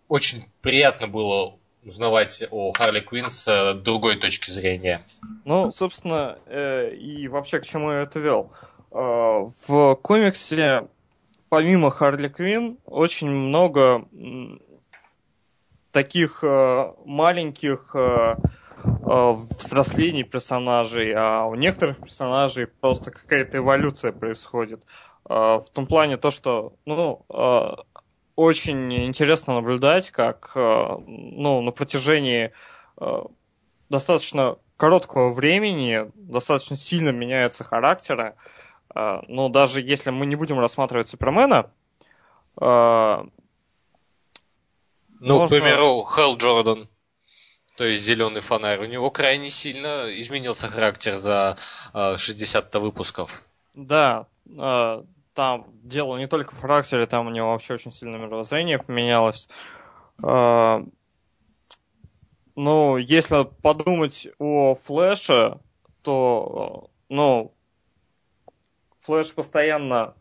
[0.07, 5.01] очень приятно было узнавать о Харли Квинн с э, другой точки зрения.
[5.45, 8.51] Ну, собственно, э, и вообще к чему я это вел.
[8.91, 10.87] Э, в комиксе,
[11.49, 14.05] помимо Харли Квинн, очень много
[15.91, 18.35] таких э, маленьких э,
[18.83, 24.83] э, взрослений персонажей, а у некоторых персонажей просто какая-то эволюция происходит.
[25.29, 27.97] Э, в том плане то, что ну, э,
[28.37, 32.53] очень интересно наблюдать, как э, ну, на протяжении
[33.01, 33.23] э,
[33.89, 38.35] достаточно короткого времени достаточно сильно меняются характеры.
[38.93, 41.71] Э, ну, даже если мы не будем рассматривать Супермена,
[42.59, 43.31] ну,
[45.19, 45.47] можно...
[45.47, 46.87] к примеру, Хелл Джордан,
[47.75, 51.57] то есть зеленый фонарь, у него крайне сильно изменился характер за
[51.93, 53.43] 60-то выпусков.
[53.73, 54.27] Да,
[55.37, 59.47] там дело не только в характере, там у него вообще очень сильно мировоззрение поменялось.
[60.23, 60.83] А,
[62.55, 65.59] ну, если подумать о Флэше,
[66.01, 67.53] то, ну,
[69.01, 70.15] Флэш постоянно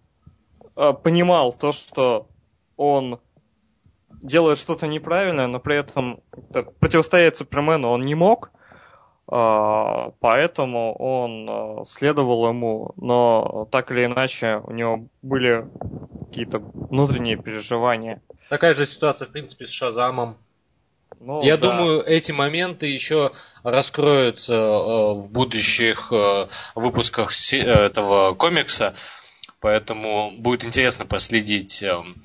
[0.77, 2.29] а, понимал то, что
[2.77, 3.19] он
[4.21, 6.21] делает что-то неправильное, но при этом
[6.79, 8.51] противостоять Супермену он не мог.
[9.29, 15.67] А, поэтому он а, следовал ему, но так или иначе у него были
[16.27, 18.23] какие-то внутренние переживания.
[18.49, 20.37] Такая же ситуация, в принципе, с Шазамом.
[21.19, 21.71] Ну, Я да.
[21.71, 23.33] думаю, эти моменты еще
[23.65, 28.95] раскроются э, в будущих э, выпусках этого комикса,
[29.61, 31.83] поэтому будет интересно последить.
[31.83, 32.23] Эм.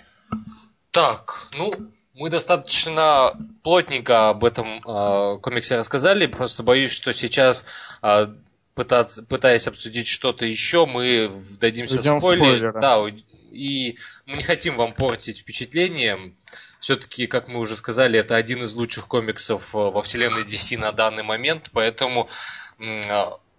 [0.92, 1.74] Так, ну,
[2.14, 7.66] мы достаточно плотненько об этом э, комиксе рассказали, просто боюсь, что сейчас
[8.02, 8.28] э,
[8.76, 12.74] пытаться, пытаясь обсудить что-то еще, мы дадимся Идем спойлер.
[12.80, 13.04] Да,
[13.52, 16.34] и мы не хотим вам портить впечатление.
[16.80, 21.24] Все-таки, как мы уже сказали, это один из лучших комиксов во вселенной DC на данный
[21.24, 22.28] момент, поэтому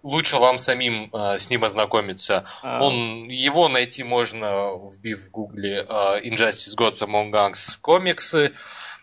[0.03, 2.45] лучше вам самим э, с ним ознакомиться.
[2.61, 2.83] А...
[2.83, 8.53] Он, его найти можно, вбив в гугле э, Injustice Gods Among Us комиксы.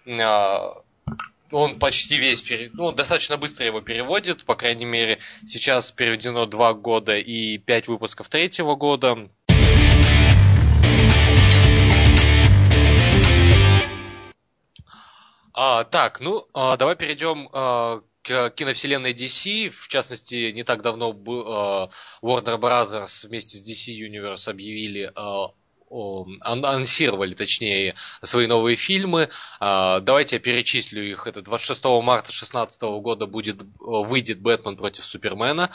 [0.07, 0.59] Э,
[1.53, 2.71] он почти весь, пере...
[2.75, 8.29] ну, достаточно быстро его переводит, по крайней мере, сейчас переведено два года и пять выпусков
[8.29, 9.29] третьего года.
[15.53, 21.11] А, так, ну, а, давай перейдем а, к киновселенной DC, в частности, не так давно
[21.11, 21.91] uh,
[22.23, 23.27] Warner Bros.
[23.27, 25.51] вместе с DC Universe объявили uh,
[26.41, 29.29] анонсировали, точнее, свои новые фильмы.
[29.59, 31.27] Давайте я перечислю их.
[31.27, 35.71] Это 26 марта 2016 года будет, выйдет «Бэтмен против Супермена».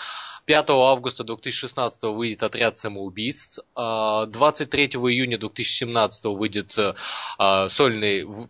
[0.45, 3.60] 5 августа 2016 выйдет «Отряд самоубийц».
[3.75, 6.77] 23 июня 2017 выйдет
[7.67, 8.47] сольный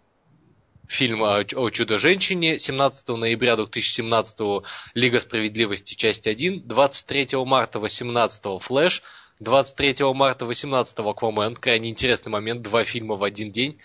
[0.88, 9.04] фильм о, о Чудо-женщине 17 ноября 2017 Лига справедливости часть 1, 23 марта 18 Флэш,
[9.40, 13.80] 23 марта 18 Аквамен, крайне интересный момент, два фильма в один день.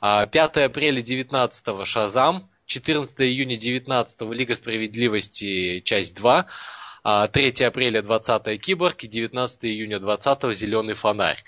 [0.00, 6.48] 5 а, апреля 19 Шазам, 14 июня 19 Лига справедливости, часть 2, 3
[7.04, 11.42] а, апреля 20 Киборг и 19 июня 20 Зеленый фонарь.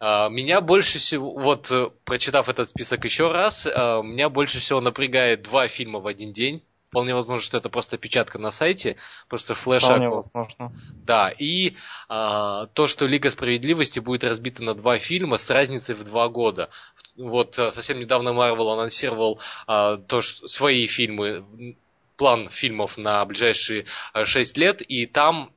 [0.00, 5.42] А, меня больше всего, вот э, прочитав этот список еще раз, меня больше всего напрягает
[5.42, 6.62] два фильма в один день.
[6.90, 8.96] Вполне возможно, что это просто печатка на сайте,
[9.28, 10.72] просто флеш Вполне возможно.
[11.04, 11.76] Да, и
[12.08, 16.68] а, то, что Лига Справедливости будет разбита на два фильма с разницей в два года.
[17.16, 21.76] Вот а, совсем недавно Marvel анонсировал а, то, что свои фильмы,
[22.16, 23.86] план фильмов на ближайшие
[24.24, 25.52] шесть лет, и там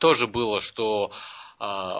[0.00, 1.12] тоже было, что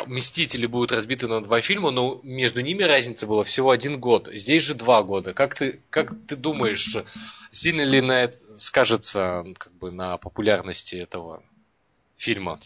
[0.07, 4.29] Мстители будут разбиты на два фильма, но между ними разница была всего один год.
[4.33, 5.33] Здесь же два года.
[5.33, 6.97] Как ты, как ты думаешь,
[7.51, 11.43] сильно ли на это скажется как бы, на популярности этого
[12.17, 12.59] фильма?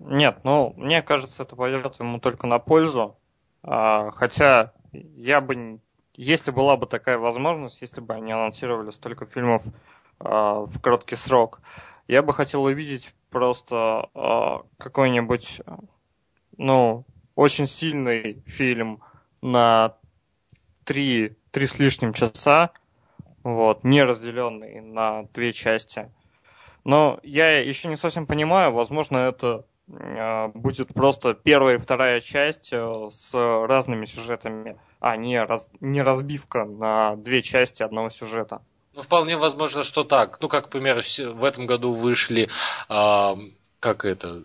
[0.00, 3.16] Нет, ну, мне кажется, это пойдет ему только на пользу.
[3.62, 5.80] А, хотя я бы,
[6.14, 9.62] если была бы такая возможность, если бы они анонсировали столько фильмов
[10.18, 11.60] а, в короткий срок,
[12.08, 15.60] я бы хотел увидеть просто а, какой-нибудь
[16.58, 19.02] ну, очень сильный фильм
[19.42, 19.96] на
[20.84, 22.70] три, три с лишним часа,
[23.42, 26.10] вот, не разделенный на две части.
[26.84, 32.68] Но я еще не совсем понимаю, возможно, это э, будет просто первая и вторая часть
[32.72, 38.62] э, с разными сюжетами, а не, раз, не разбивка на две части одного сюжета.
[38.92, 40.38] Ну, вполне возможно, что так.
[40.40, 41.02] Ну, как, например,
[41.34, 42.48] в этом году вышли,
[42.88, 43.34] э,
[43.80, 44.44] как это,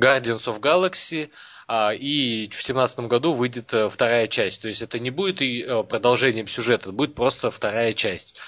[0.00, 1.30] Guardians of Galaxy,
[1.68, 4.62] а, и в 2017 году выйдет э, вторая часть.
[4.62, 8.40] То есть это не будет и э, продолжением сюжета, это будет просто вторая часть.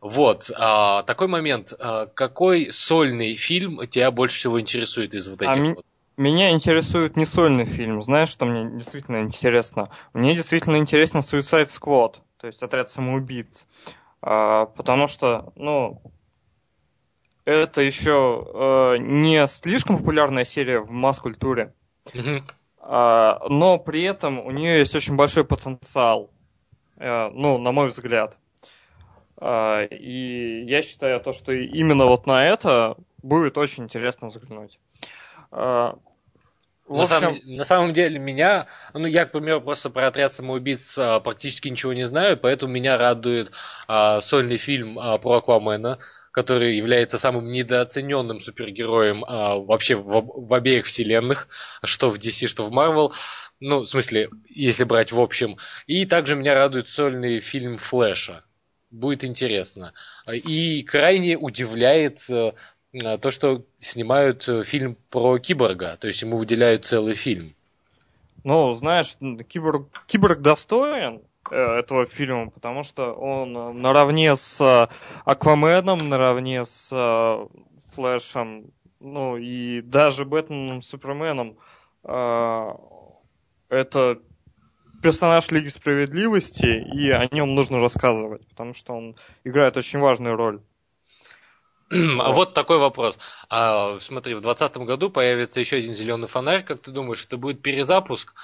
[0.00, 1.72] Вот, а, такой момент.
[1.78, 5.84] А, какой сольный фильм тебя больше всего интересует из вот этих а вот?
[6.16, 8.02] Меня интересует не сольный фильм.
[8.02, 9.90] Знаешь, что мне действительно интересно?
[10.12, 13.66] Мне действительно интересен Suicide Squad, то есть отряд самоубийц.
[14.22, 16.00] А, потому что, ну,
[17.44, 21.74] это еще э, не слишком популярная серия в масс-культуре.
[22.84, 26.30] А, но при этом у нее есть очень большой потенциал,
[26.96, 28.38] э, ну, на мой взгляд.
[29.36, 34.80] А, и я считаю то, что именно вот на это будет очень интересно взглянуть.
[35.52, 35.96] А,
[36.88, 37.20] на, общем...
[37.20, 41.92] самом, на самом деле меня, ну я, к примеру, просто про отряд самоубийц практически ничего
[41.92, 43.52] не знаю, поэтому меня радует
[43.86, 45.98] а, сольный фильм а, про Аквамена,
[46.32, 51.46] который является самым недооцененным супергероем а, вообще в, в обеих вселенных,
[51.84, 53.12] что в DC, что в Marvel.
[53.60, 55.56] Ну, в смысле, если брать в общем.
[55.86, 58.44] И также меня радует сольный фильм Флэша.
[58.90, 59.92] Будет интересно.
[60.28, 62.52] И крайне удивляет э,
[62.92, 65.96] то, что снимают э, фильм про киборга.
[65.98, 67.54] То есть ему выделяют целый фильм.
[68.44, 69.16] Ну, знаешь,
[69.48, 74.88] киборг, киборг достоин, этого фильма, потому что он э, наравне с э,
[75.24, 77.48] Акваменом, наравне с
[77.94, 81.58] Флэшем, ну и даже Бэтменом, Суперменом,
[83.68, 84.18] это
[85.02, 90.60] персонаж Лиги Справедливости, и о нем нужно рассказывать, потому что он играет очень важную роль.
[92.20, 93.18] А вот такой вопрос.
[93.48, 96.62] А, смотри, в 2020 году появится еще один зеленый фонарь.
[96.62, 98.34] Как ты думаешь, это будет перезапуск?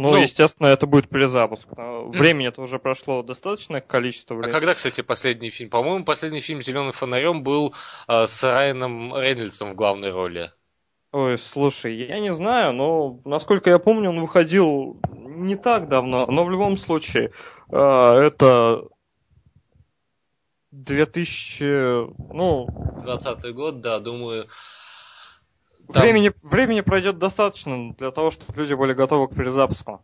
[0.00, 1.66] Ну, ну, естественно, это будет перезапуск.
[1.76, 4.50] Времени это уже прошло достаточное количество времени.
[4.50, 5.70] А когда, кстати, последний фильм?
[5.70, 7.74] По-моему, последний фильм Зеленым фонарем был
[8.06, 10.52] э, с Райаном Рейнольдсом в главной роли.
[11.10, 16.44] Ой, слушай, я не знаю, но насколько я помню, он выходил не так давно, но
[16.44, 17.32] в любом случае
[17.70, 18.84] э, это
[20.70, 22.68] 2000, ну...
[23.02, 24.48] 20 год, да, думаю,
[25.92, 26.02] там...
[26.02, 30.02] Времени, времени пройдет достаточно для того, чтобы люди были готовы к перезапуску.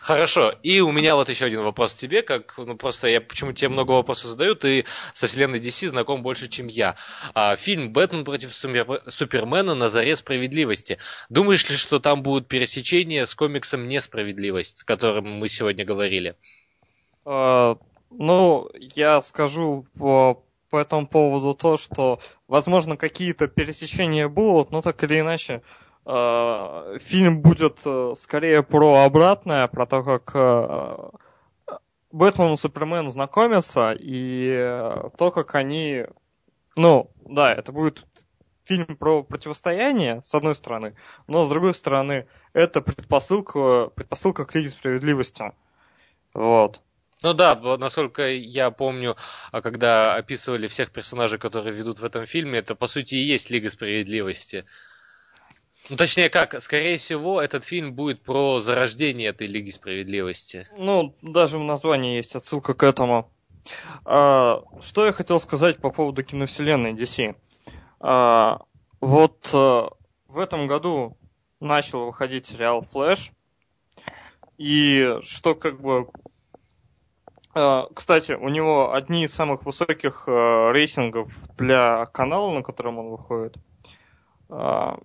[0.00, 0.54] Хорошо.
[0.62, 3.68] И у меня вот еще один вопрос к тебе, как, ну просто я почему тебе
[3.68, 6.96] много вопросов задаю, ты со вселенной DC знаком больше, чем я.
[7.34, 9.74] А, фильм «Бэтмен против Супермена.
[9.74, 10.98] На заре справедливости».
[11.28, 16.36] Думаешь ли, что там будут пересечения с комиксом «Несправедливость», о котором мы сегодня говорили?
[17.24, 17.76] А,
[18.10, 25.02] ну, я скажу по по этому поводу то, что, возможно, какие-то пересечения будут, но так
[25.04, 25.62] или иначе,
[26.04, 31.10] э, фильм будет э, скорее про обратное, про то, как э,
[32.10, 36.04] Бэтмен и Супермен знакомятся, и э, то, как они...
[36.76, 38.06] Ну, да, это будет
[38.64, 40.94] фильм про противостояние, с одной стороны,
[41.26, 45.52] но с другой стороны, это предпосылка, предпосылка к Лиге Справедливости.
[46.34, 46.82] Вот.
[47.22, 49.16] Ну да, насколько я помню,
[49.50, 53.50] а когда описывали всех персонажей, которые ведут в этом фильме, это по сути и есть
[53.50, 54.64] Лига Справедливости.
[55.90, 60.68] Ну, точнее, как, скорее всего, этот фильм будет про зарождение этой Лиги Справедливости.
[60.76, 63.32] Ну, даже в названии есть отсылка к этому.
[64.04, 67.34] А, что я хотел сказать по поводу киновселенной DC?
[68.00, 68.60] А,
[69.00, 69.90] вот а,
[70.28, 71.16] в этом году
[71.58, 73.32] начал выходить сериал Флэш.
[74.58, 76.10] И что как бы...
[77.54, 83.08] А, кстати, у него одни из самых высоких а, рейтингов для канала, на котором он
[83.08, 83.56] выходит.
[84.48, 84.98] А,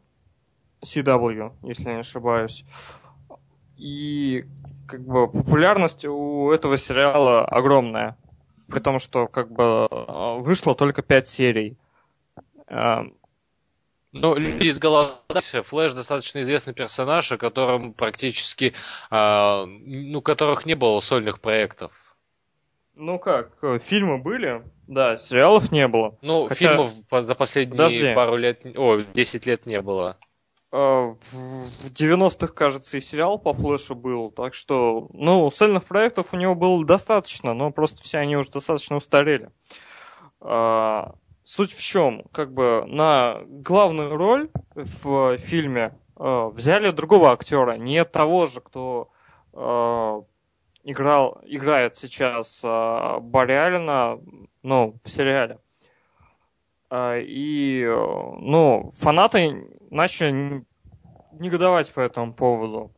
[0.84, 2.66] CW, если не ошибаюсь.
[3.78, 4.46] И
[4.88, 8.18] как бы популярность у этого сериала огромная.
[8.68, 9.88] При том, что как бы
[10.42, 11.78] вышло только пять серий.
[14.14, 18.76] Ну, люди из Галактики, Флэш достаточно известный персонаж, о котором практически,
[19.10, 21.92] э, ну, которых не было сольных проектов.
[22.96, 26.18] Ну как, фильмы были, да, сериалов не было.
[26.22, 26.76] Ну, Хотя...
[26.76, 28.14] фильмов за последние Подожди.
[28.14, 30.18] пару лет, о, 10 лет не было.
[30.72, 31.18] В
[31.86, 36.84] 90-х, кажется, и сериал по Флэшу был, так что, ну, сольных проектов у него было
[36.84, 39.52] достаточно, но просто все они уже достаточно устарели.
[40.42, 41.14] А,
[41.44, 42.24] суть в чем?
[42.32, 49.12] Как бы на главную роль в фильме э, взяли другого актера, не того же, кто
[49.54, 50.22] э,
[50.84, 54.20] играл, играет сейчас э, Барри Аллена,
[54.62, 55.60] ну, в сериале.
[56.90, 60.66] Э, и, ну, фанаты начали
[61.32, 62.92] негодовать по этому поводу.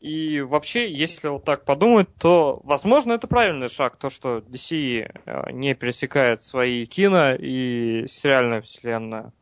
[0.00, 5.52] И вообще, если вот так подумать, то, возможно, это правильный шаг, то, что DC э,
[5.52, 9.32] не пересекает свои кино и сериальную вселенную.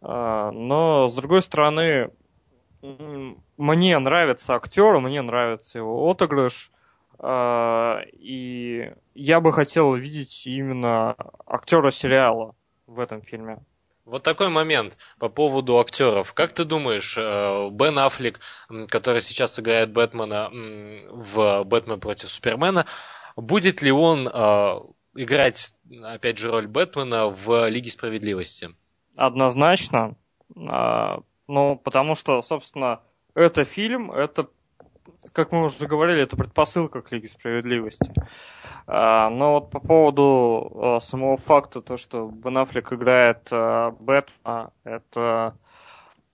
[0.00, 2.10] А, но, с другой стороны,
[3.56, 6.72] мне нравится актер, мне нравится его отыгрыш.
[7.24, 11.14] А, и я бы хотел видеть именно
[11.46, 12.56] актера сериала
[12.88, 13.60] в этом фильме.
[14.04, 16.34] Вот такой момент по поводу актеров.
[16.34, 18.40] Как ты думаешь, э, Бен Аффлек,
[18.88, 22.86] который сейчас играет Бэтмена в «Бэтмен против Супермена»,
[23.36, 24.80] будет ли он э,
[25.14, 28.70] играть, опять же, роль Бэтмена в «Лиге справедливости»?
[29.16, 30.16] Однозначно.
[30.68, 33.02] А, ну, потому что, собственно,
[33.34, 34.48] это фильм, это
[35.32, 38.12] как мы уже говорили, это предпосылка к Лиге Справедливости.
[38.86, 44.72] А, но вот по поводу а, самого факта, то, что Бен Аффлек играет а, Бэтмена,
[44.84, 45.56] это,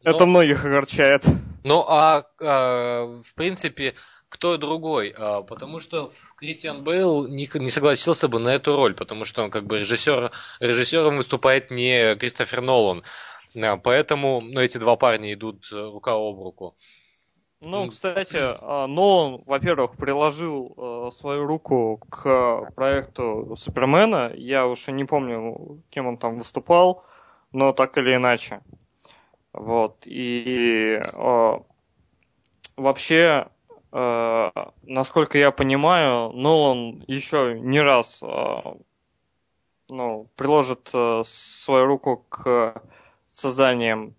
[0.04, 1.26] ну, это многих огорчает.
[1.64, 3.94] Ну, а, а в принципе,
[4.28, 9.24] кто другой, а, потому что Кристиан Бейл не, не согласился бы на эту роль, потому
[9.24, 13.02] что он как бы режиссер, режиссером выступает не Кристофер Нолан.
[13.82, 16.76] Поэтому ну, эти два парня идут рука об руку.
[17.60, 24.32] Ну, кстати, а, Нолан, во-первых, приложил а, свою руку к проекту Супермена.
[24.34, 27.04] Я уже не помню, кем он там выступал,
[27.52, 28.60] но так или иначе.
[29.52, 30.02] Вот.
[30.04, 31.52] И э,
[32.76, 33.48] вообще,
[33.90, 38.20] насколько я понимаю, Нолан еще не раз
[39.88, 40.90] ну, приложит
[41.24, 42.80] свою руку к
[43.32, 44.14] созданиям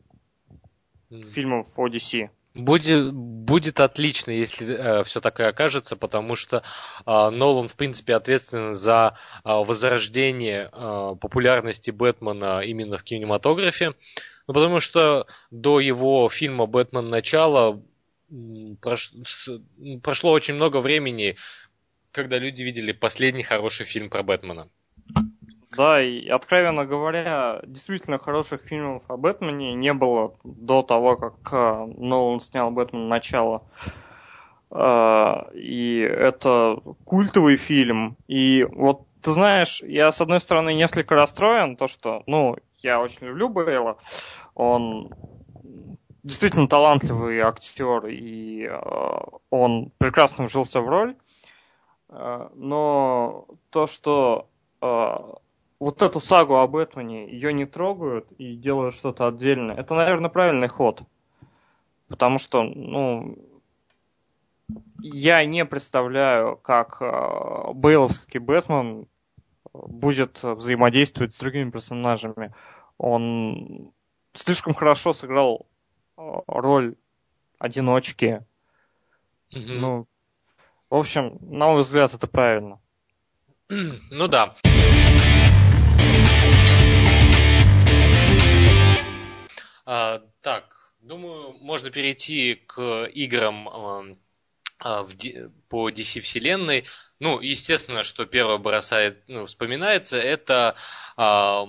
[1.12, 1.30] mm.
[1.30, 2.30] фильмов Odyssey.
[2.56, 6.62] Будет, будет отлично, если э, все так и окажется, потому что э,
[7.06, 13.94] Нолан, в принципе, ответственен за э, возрождение э, популярности Бэтмена именно в кинематографе.
[14.48, 17.08] Ну, потому что до его фильма «Бэтмен.
[17.08, 17.84] Начало»
[18.82, 19.12] прош...
[19.24, 19.62] с...
[20.02, 21.36] прошло очень много времени,
[22.12, 24.68] когда люди видели последний хороший фильм про Бэтмена.
[25.78, 31.86] Да, и, откровенно говоря, действительно хороших фильмов о Бэтмене не было до того, как э,
[31.98, 33.64] Нолан снял Бэтмен начало.
[34.72, 38.18] Э, и это культовый фильм.
[38.28, 43.28] И вот ты знаешь, я с одной стороны несколько расстроен, то что, ну, я очень
[43.28, 43.98] люблю Бейла,
[44.56, 45.12] он
[46.24, 48.80] действительно талантливый актер, и э,
[49.52, 51.16] он прекрасно вжился в роль.
[52.12, 54.50] Но то, что
[55.80, 60.68] вот эту сагу об Бэтмене, ее не трогают и делают что-то отдельное, это, наверное, правильный
[60.68, 61.04] ход.
[62.10, 63.38] Потому что, ну,
[65.02, 69.08] я не представляю, как э, Бейловский Бэтмен
[69.74, 72.54] будет взаимодействовать с другими персонажами.
[72.98, 73.92] Он
[74.34, 75.68] слишком хорошо сыграл
[76.18, 76.96] э, роль
[77.60, 78.44] одиночки.
[79.54, 79.80] Mm-hmm.
[79.80, 80.08] Ну,
[80.90, 82.80] в общем, на мой взгляд, это правильно.
[83.70, 84.56] Ну да.
[89.92, 90.66] А, так,
[91.02, 94.06] думаю, можно перейти к играм а,
[94.78, 95.16] а, в,
[95.68, 96.86] по DC вселенной.
[97.18, 100.76] Ну, естественно, что первое бросает, ну, вспоминается, это
[101.18, 101.66] а,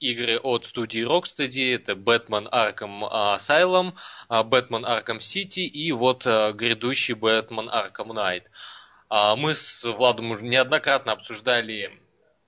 [0.00, 1.74] игры от студии Rocksteady.
[1.74, 3.92] Это Batman Arkham Asylum,
[4.30, 8.44] Batman Arkham City и вот грядущий Batman Arkham Knight.
[9.36, 12.00] Мы с Владом уже неоднократно обсуждали,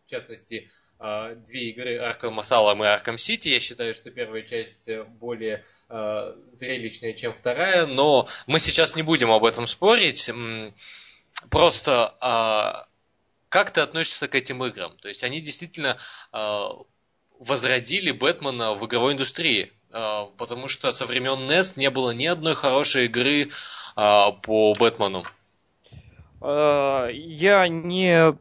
[0.07, 3.51] в частности, две игры Arkham Asylum и Arkham City.
[3.51, 4.88] Я считаю, что первая часть
[5.20, 5.64] более
[6.53, 10.30] зрелищная, чем вторая, но мы сейчас не будем об этом спорить.
[11.51, 12.86] Просто
[13.49, 14.96] как ты относишься к этим играм?
[14.99, 15.99] То есть они действительно
[17.38, 19.72] возродили Бэтмена в игровой индустрии.
[19.90, 23.51] А, потому что со времен NES не было ни одной хорошей игры
[23.96, 25.24] а, по Бэтмену.
[26.40, 28.36] А, я не...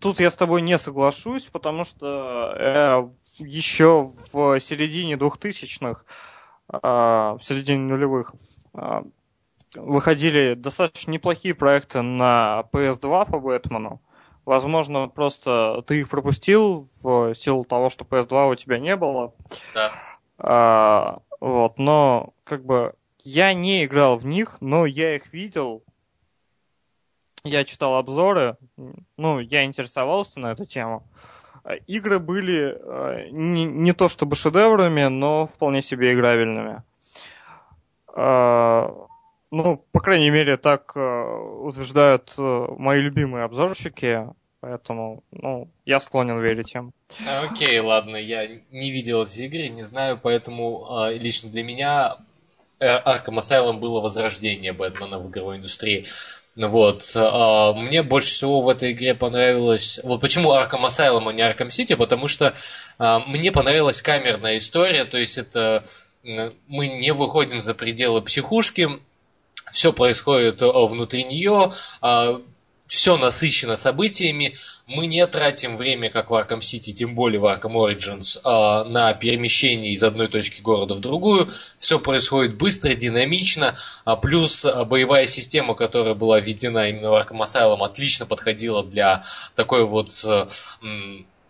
[0.00, 3.06] Тут я с тобой не соглашусь, потому что э,
[3.38, 6.04] еще в середине двухтысячных,
[6.70, 8.34] в середине нулевых,
[9.74, 14.00] выходили достаточно неплохие проекты на PS2 по Бэтмену.
[14.44, 19.34] Возможно, просто ты их пропустил в силу того, что PS2 у тебя не было.
[19.74, 19.92] Да.
[20.38, 22.94] А, вот, но как бы
[23.24, 25.82] я не играл в них, но я их видел.
[27.44, 28.56] Я читал обзоры,
[29.16, 31.04] ну, я интересовался на эту тему.
[31.86, 36.82] Игры были э, не, не то чтобы шедеврами, но вполне себе играбельными.
[38.14, 38.90] А,
[39.50, 44.28] ну, по крайней мере, так э, утверждают э, мои любимые обзорщики.
[44.60, 46.92] Поэтому, ну, я склонен верить им.
[47.44, 52.16] Окей, ладно, я не видел эти игры, не знаю, поэтому э, лично для меня
[52.80, 56.06] Arkham Asylum было возрождение Бэтмена в игровой индустрии.
[56.66, 60.00] Вот, э, мне больше всего в этой игре понравилось...
[60.02, 62.52] Вот почему Arkham Asylum, а не Arkham City, потому что
[62.98, 65.84] э, мне понравилась камерная история, то есть это
[66.66, 68.88] мы не выходим за пределы психушки,
[69.70, 71.70] все происходит внутри нее,
[72.88, 77.74] все насыщено событиями, мы не тратим время, как в Arkham City, тем более в Arkham
[77.74, 81.50] Origins, а, на перемещение из одной точки города в другую.
[81.76, 83.76] Все происходит быстро, динамично,
[84.06, 89.22] а, плюс а, боевая система, которая была введена именно в Arkham Asylum, отлично подходила для
[89.54, 90.08] такой вот,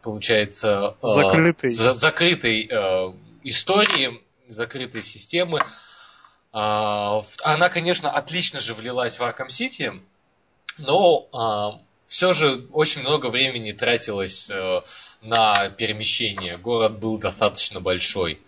[0.03, 2.71] получается, закрытой, закрытой
[3.45, 5.61] истории, закрытой системы.
[6.51, 10.01] Она, конечно, отлично же влилась в Arkham City,
[10.79, 14.83] но а, все же очень много времени тратилось а,
[15.23, 16.57] на перемещение.
[16.57, 18.41] Город был достаточно большой.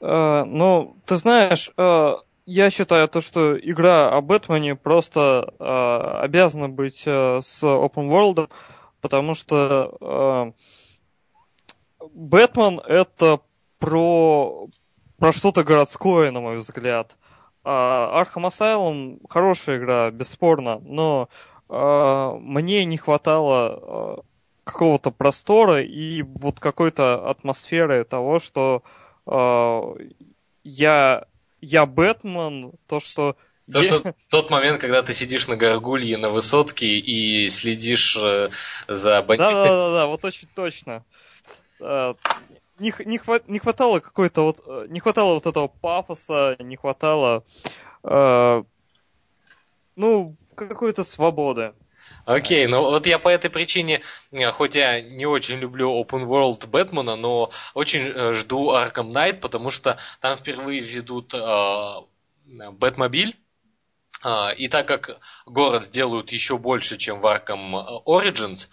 [0.00, 6.68] Uh, ну, ты знаешь, uh, я считаю то, что игра о Бэтмене просто uh, обязана
[6.68, 8.50] быть с Open World,
[9.00, 10.52] потому что
[12.00, 13.38] Бэтмен это
[13.78, 14.66] про,
[15.18, 17.16] про что-то городское, на мой взгляд.
[17.64, 21.28] Arkham Asylum хорошая игра, бесспорно, но
[21.68, 24.22] э, мне не хватало э,
[24.64, 28.82] какого-то простора и вот какой-то атмосферы того, что
[30.64, 31.24] я,
[31.60, 33.36] я Бэтмен, то, что
[33.70, 38.50] то, что тот момент, когда ты сидишь на горгулье на высотке и следишь э,
[38.88, 39.54] за бандитами.
[39.54, 41.04] Да, да, да, да, вот очень точно
[42.82, 47.44] не, не, хват, не хватало какой-то вот, э, не хватало вот этого пафоса, не хватало,
[48.02, 48.62] э,
[49.96, 51.74] ну, какой-то свободы.
[52.24, 54.02] Окей, ну вот я по этой причине,
[54.32, 59.38] э, хоть я не очень люблю Open World Бэтмена, но очень э, жду Arkham Knight,
[59.38, 61.32] потому что там впервые ведут
[62.72, 63.36] Бэтмобиль,
[64.56, 68.68] и так как город сделают еще больше, чем в Arkham Origins,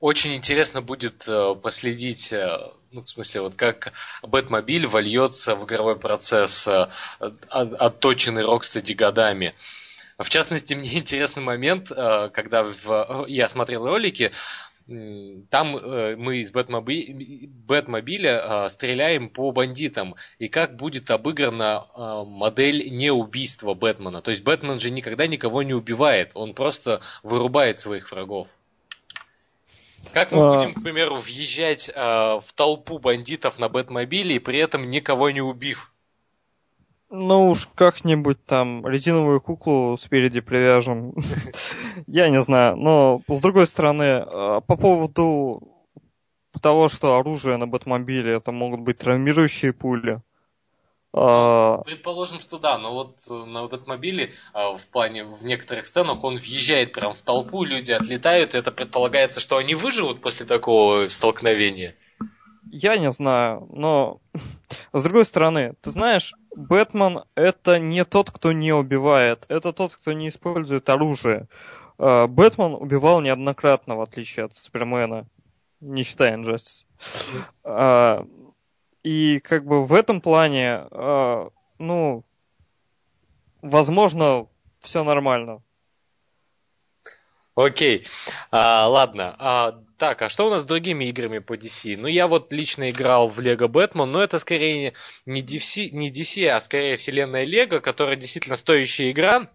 [0.00, 2.58] очень интересно будет э, последить, э,
[2.92, 3.92] ну, в смысле, вот как
[4.22, 6.88] Бэтмобиль вольется в игровой процесс, э,
[7.48, 9.54] отточенный Рокстеди годами.
[10.18, 14.32] В частности, мне интересный момент, когда в, я смотрел ролики,
[15.50, 17.48] там мы из Бэтмоби...
[17.66, 20.14] Бэтмобиля стреляем по бандитам.
[20.38, 21.84] И как будет обыграна
[22.24, 24.22] модель неубийства Бэтмена.
[24.22, 28.46] То есть Бэтмен же никогда никого не убивает, он просто вырубает своих врагов.
[30.12, 30.58] Как мы а...
[30.58, 35.40] будем, к примеру, въезжать э, в толпу бандитов на Бэтмобиле и при этом никого не
[35.40, 35.92] убив?
[37.08, 41.14] Ну уж как-нибудь там резиновую куклу спереди привяжем.
[42.06, 42.76] Я не знаю.
[42.76, 45.62] Но с другой стороны, а, по поводу
[46.60, 50.20] того, что оружие на Бэтмобиле это могут быть травмирующие пули.
[51.12, 56.22] А, Предположим, что да, но вот э, на Бэтмобиле а, в плане в некоторых сценах
[56.22, 61.08] он въезжает прям в толпу, люди отлетают, и это предполагается, что они выживут после такого
[61.08, 61.94] столкновения.
[62.70, 64.20] Я не знаю, но
[64.92, 70.12] с другой стороны, ты знаешь, Бэтмен это не тот, кто не убивает, это тот, кто
[70.12, 71.48] не использует оружие.
[71.98, 75.26] А, Бэтмен убивал неоднократно, в отличие от Супермена.
[75.80, 76.84] не считая Injustice.
[79.06, 82.24] И как бы в этом плане, а, ну,
[83.62, 84.48] возможно,
[84.80, 85.62] все нормально.
[87.54, 88.04] Окей,
[88.50, 89.36] а, ладно.
[89.38, 91.96] А, так, а что у нас с другими играми по DC?
[91.96, 94.94] Ну, я вот лично играл в Лего Бэтмен, но это скорее
[95.24, 99.48] не DC, не DC, а скорее вселенная Лего, которая действительно стоящая игра,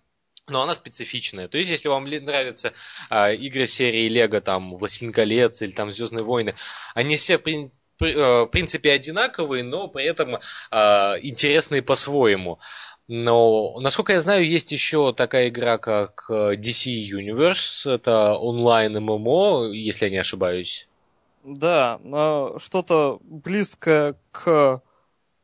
[0.47, 1.49] но она специфичная.
[1.49, 2.71] То есть, если вам нравятся
[3.09, 6.55] а, игры серии Лего, там, Властелин колец или там Звездные войны,
[6.95, 7.37] они все
[8.01, 10.37] в принципе одинаковые, но при этом
[10.71, 12.59] а, интересные по-своему.
[13.13, 17.91] Но, насколько я знаю, есть еще такая игра, как э, DC Universe.
[17.91, 20.87] Это онлайн ММО, если я не ошибаюсь.
[21.43, 21.99] Да,
[22.57, 24.81] что-то близкое к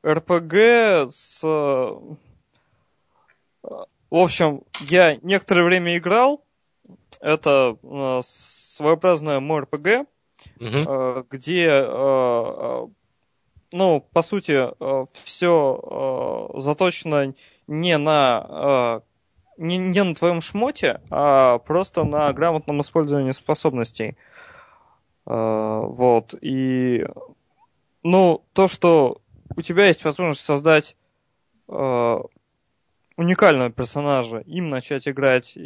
[0.05, 0.53] РПГ
[1.11, 1.41] с...
[1.43, 1.91] Э,
[3.63, 6.45] в общем, я некоторое время играл.
[7.19, 10.07] Это э, своеобразное МРПГ,
[10.59, 11.25] угу.
[11.29, 12.87] где
[13.71, 17.33] ну, по сути, э, все э, заточено
[17.67, 18.99] не на э,
[19.57, 24.15] не, не на твоем шмоте, а просто на грамотном использовании способностей.
[25.25, 26.35] Вот.
[26.39, 27.05] И
[28.03, 29.17] ну, то, что
[29.55, 30.95] у тебя есть возможность создать
[33.17, 35.57] уникального персонажа, им начать играть.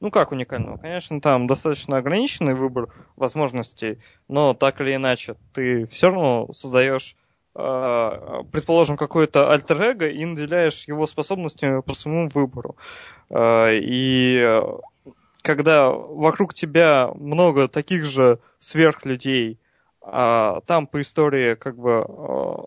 [0.00, 0.78] Ну как уникального?
[0.78, 7.16] Конечно, там достаточно ограниченный выбор возможностей, но так или иначе, ты все равно создаешь
[7.56, 12.76] а, предположим, какой-то альтер-эго и наделяешь его способностями по своему выбору.
[13.30, 14.42] А, и
[15.42, 19.60] когда вокруг тебя много таких же сверхлюдей,
[20.00, 22.64] а там по истории как бы а,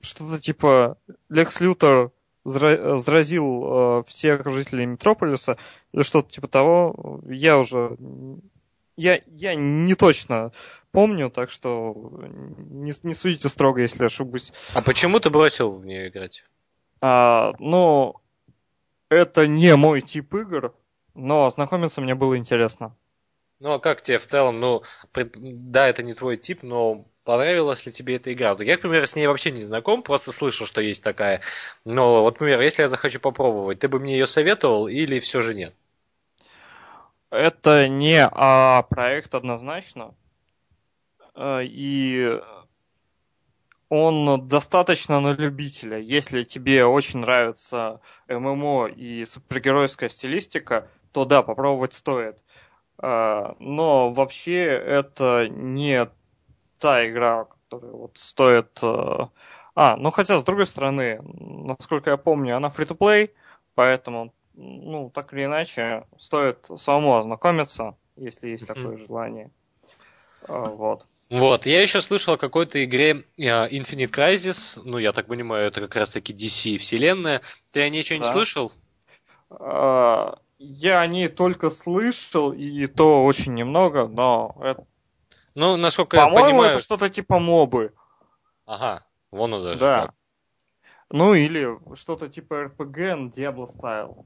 [0.00, 0.96] что-то типа
[1.28, 2.12] Лекс Лютер
[2.44, 5.58] заразил всех жителей Метрополиса
[5.92, 7.96] или что-то типа того, я уже
[8.96, 10.52] я, я не точно
[10.92, 11.94] помню, так что
[12.68, 14.52] не, не судите строго, если ошибусь.
[14.74, 16.44] А почему ты бросил в нее играть?
[17.00, 18.16] А, ну,
[19.08, 20.74] это не мой тип игр,
[21.14, 22.94] но ознакомиться мне было интересно.
[23.58, 24.82] Ну, а как тебе в целом, ну,
[25.12, 25.34] пред...
[25.36, 28.56] да, это не твой тип, но понравилась ли тебе эта игра?
[28.58, 31.42] Я, к примеру, с ней вообще не знаком, просто слышал, что есть такая.
[31.84, 35.54] Но, вот, например, если я захочу попробовать, ты бы мне ее советовал или все же
[35.54, 35.72] нет?
[37.30, 40.12] Это не а проект однозначно.
[41.36, 42.40] Э, и
[43.88, 45.98] он достаточно на любителя.
[45.98, 52.38] Если тебе очень нравится ММО и супергеройская стилистика, то да, попробовать стоит.
[53.00, 56.10] Э, но вообще это не
[56.80, 58.78] та игра, которая вот стоит...
[58.82, 59.28] Э,
[59.74, 63.30] а, ну хотя, с другой стороны, насколько я помню, она free-to-play,
[63.74, 68.66] поэтому ну, так или иначе, стоит самому ознакомиться, если есть mm-hmm.
[68.66, 69.50] такое желание.
[70.46, 71.06] А, вот.
[71.30, 75.80] Вот, я еще слышал о какой-то игре uh, Infinite Crisis, ну, я так понимаю, это
[75.80, 77.40] как раз-таки DC вселенная.
[77.70, 78.32] Ты о ней что-нибудь да.
[78.32, 78.72] слышал?
[79.48, 84.84] Uh, я о ней только слышал, и то очень немного, но это...
[85.54, 86.70] Ну, насколько По-моему, я понимаю...
[86.72, 87.94] это что-то типа мобы.
[88.66, 89.80] Ага, вон он даже.
[89.80, 90.00] Да.
[90.06, 90.14] Так.
[91.10, 94.24] Ну, или что-то типа RPG Diablo Style.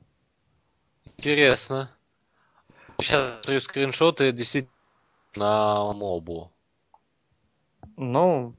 [1.16, 1.90] Интересно.
[2.98, 4.74] Сейчас смотрю скриншоты действительно
[5.36, 6.52] на мобу.
[7.96, 8.54] Ну,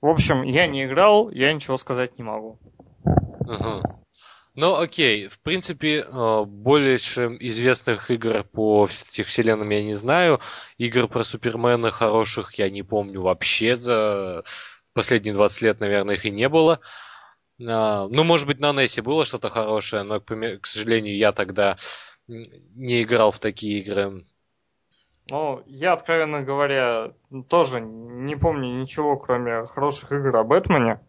[0.00, 2.58] в общем, я не играл, я ничего сказать не могу.
[3.04, 4.01] Угу.
[4.54, 5.28] Ну, окей.
[5.28, 10.40] В принципе, э, больше известных игр по этих вселенным я не знаю.
[10.76, 13.76] Игр про Супермена хороших я не помню вообще.
[13.76, 14.44] За
[14.92, 16.80] последние 20 лет, наверное, их и не было.
[17.66, 21.76] А, ну, может быть, на NES было что-то хорошее, но, к сожалению, я тогда
[22.28, 24.24] не играл в такие игры.
[25.30, 27.12] Ну, я, откровенно говоря,
[27.48, 31.00] тоже не помню ничего, кроме хороших игр о Бэтмене.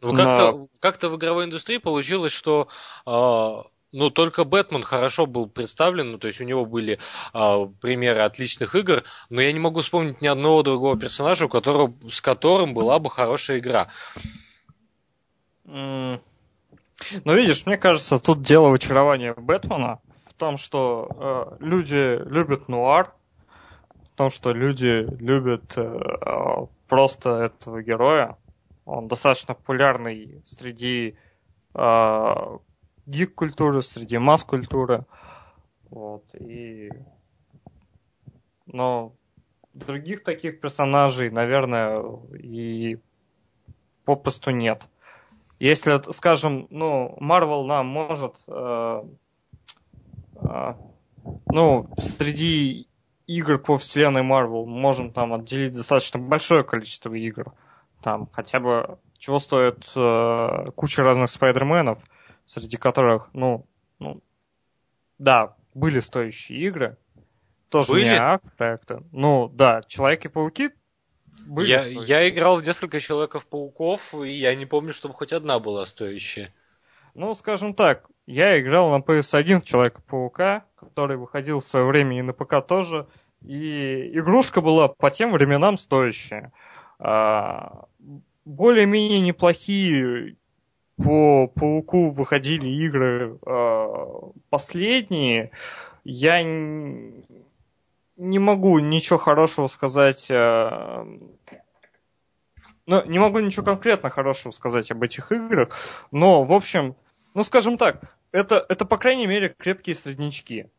[0.00, 0.68] Ну, как-то, Но...
[0.80, 2.68] как-то в игровой индустрии получилось, что
[3.06, 6.98] э, ну, только Бэтмен хорошо был представлен, ну, то есть у него были
[7.34, 11.94] э, примеры отличных игр, но я не могу вспомнить ни одного другого персонажа, у которого,
[12.08, 13.88] с которым была бы хорошая игра.
[15.64, 16.20] Ну,
[17.24, 23.14] видишь, мне кажется, тут дело в очаровании Бэтмена в том, что э, люди любят нуар,
[24.12, 28.36] в том, что люди любят э, просто этого героя.
[28.88, 31.14] Он достаточно популярный среди
[31.74, 32.58] э,
[33.04, 35.04] гик-культуры, среди масс-культуры.
[35.90, 36.90] Вот, и...
[38.64, 39.12] Но
[39.74, 42.02] других таких персонажей, наверное,
[42.38, 42.96] и
[44.06, 44.88] попросту нет.
[45.58, 49.02] Если, скажем, ну, Marvel нам может, э,
[50.36, 50.74] э,
[51.52, 52.88] ну, среди
[53.26, 57.52] игр по вселенной Marvel можем там отделить достаточно большое количество игр.
[58.02, 61.98] Там хотя бы чего стоит э, куча разных спайдерменов,
[62.46, 63.66] среди которых, ну,
[63.98, 64.22] ну,
[65.18, 66.96] да, были стоящие игры,
[67.68, 68.04] тоже Были?
[68.04, 69.02] не ак-проекты.
[69.12, 70.70] Ну, да, Человеки-пауки
[71.46, 72.04] были Я, стоящие.
[72.06, 76.54] я играл в несколько Человеков-пауков, и я не помню, чтобы хоть одна была стоящая.
[77.14, 82.22] Ну, скажем так, я играл на PS1 в Человека-паука, который выходил в свое время и
[82.22, 83.08] на ПК тоже,
[83.42, 86.52] и игрушка была по тем временам стоящая.
[86.98, 87.84] А,
[88.44, 90.36] более-менее неплохие
[90.96, 95.50] по Пауку выходили игры а, последние.
[96.04, 100.26] Я не могу ничего хорошего сказать.
[100.30, 101.06] а,
[102.86, 105.68] ну, не могу ничего конкретно хорошего сказать об этих играх,
[106.10, 106.96] но, в общем,
[107.34, 110.70] ну, скажем так, это, это по крайней мере, крепкие среднячки.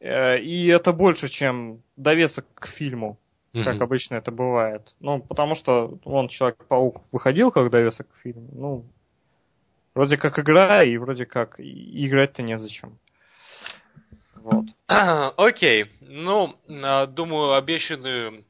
[0.00, 3.18] Э, И это больше, чем довесок к фильму,
[3.64, 3.82] как Мгм.
[3.82, 4.94] обычно это бывает.
[5.00, 8.48] Ну, потому что он, Человек-паук, выходил как довесок к фильму.
[8.52, 8.84] Ну,
[9.94, 12.98] вроде как игра, и вроде как и играть-то незачем.
[14.36, 14.66] Вот.
[15.36, 18.44] Окей, ну, а, думаю, обещанную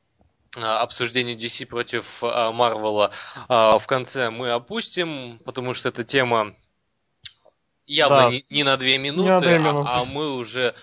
[0.56, 3.10] а, обсуждение DC против Марвела
[3.48, 6.54] а, в конце мы опустим, потому что эта тема
[7.88, 8.30] явно Да.
[8.30, 9.90] не, не на две минуты, на две а- минуты.
[9.92, 10.74] А, мы уже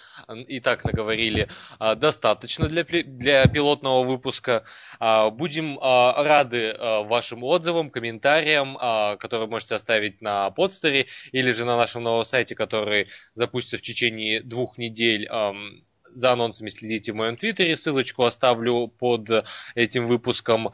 [0.47, 1.47] и так наговорили
[1.80, 4.64] а, достаточно для, для пилотного выпуска.
[4.99, 11.51] А, Будем а, рады а, вашим отзывам, комментариям, а, которые можете оставить на подстере или
[11.51, 15.28] же на нашем новом сайте, который запустится в течение двух недель.
[15.30, 15.82] Ам,
[16.16, 19.30] За анонсами следите в моем твиттере, ссылочку оставлю под
[19.76, 20.72] этим выпуском.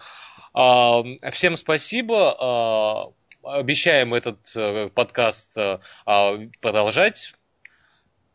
[0.53, 3.13] Всем спасибо.
[3.43, 7.33] Обещаем этот э, подкаст э, а, продолжать.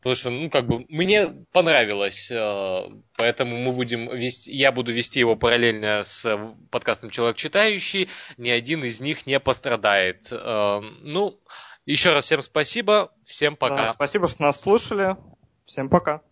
[0.06, 5.18] Потому что, ну, как бы, мне понравилось, э, поэтому мы будем вести, я буду вести
[5.18, 10.28] его параллельно с э, подкастом Человек Читающий, ни один из них не пострадает.
[10.30, 11.40] Э, Ну,
[11.86, 13.86] еще раз всем спасибо, всем пока.
[13.86, 15.16] Да, спасибо, что нас слушали.
[15.64, 16.22] Всем пока.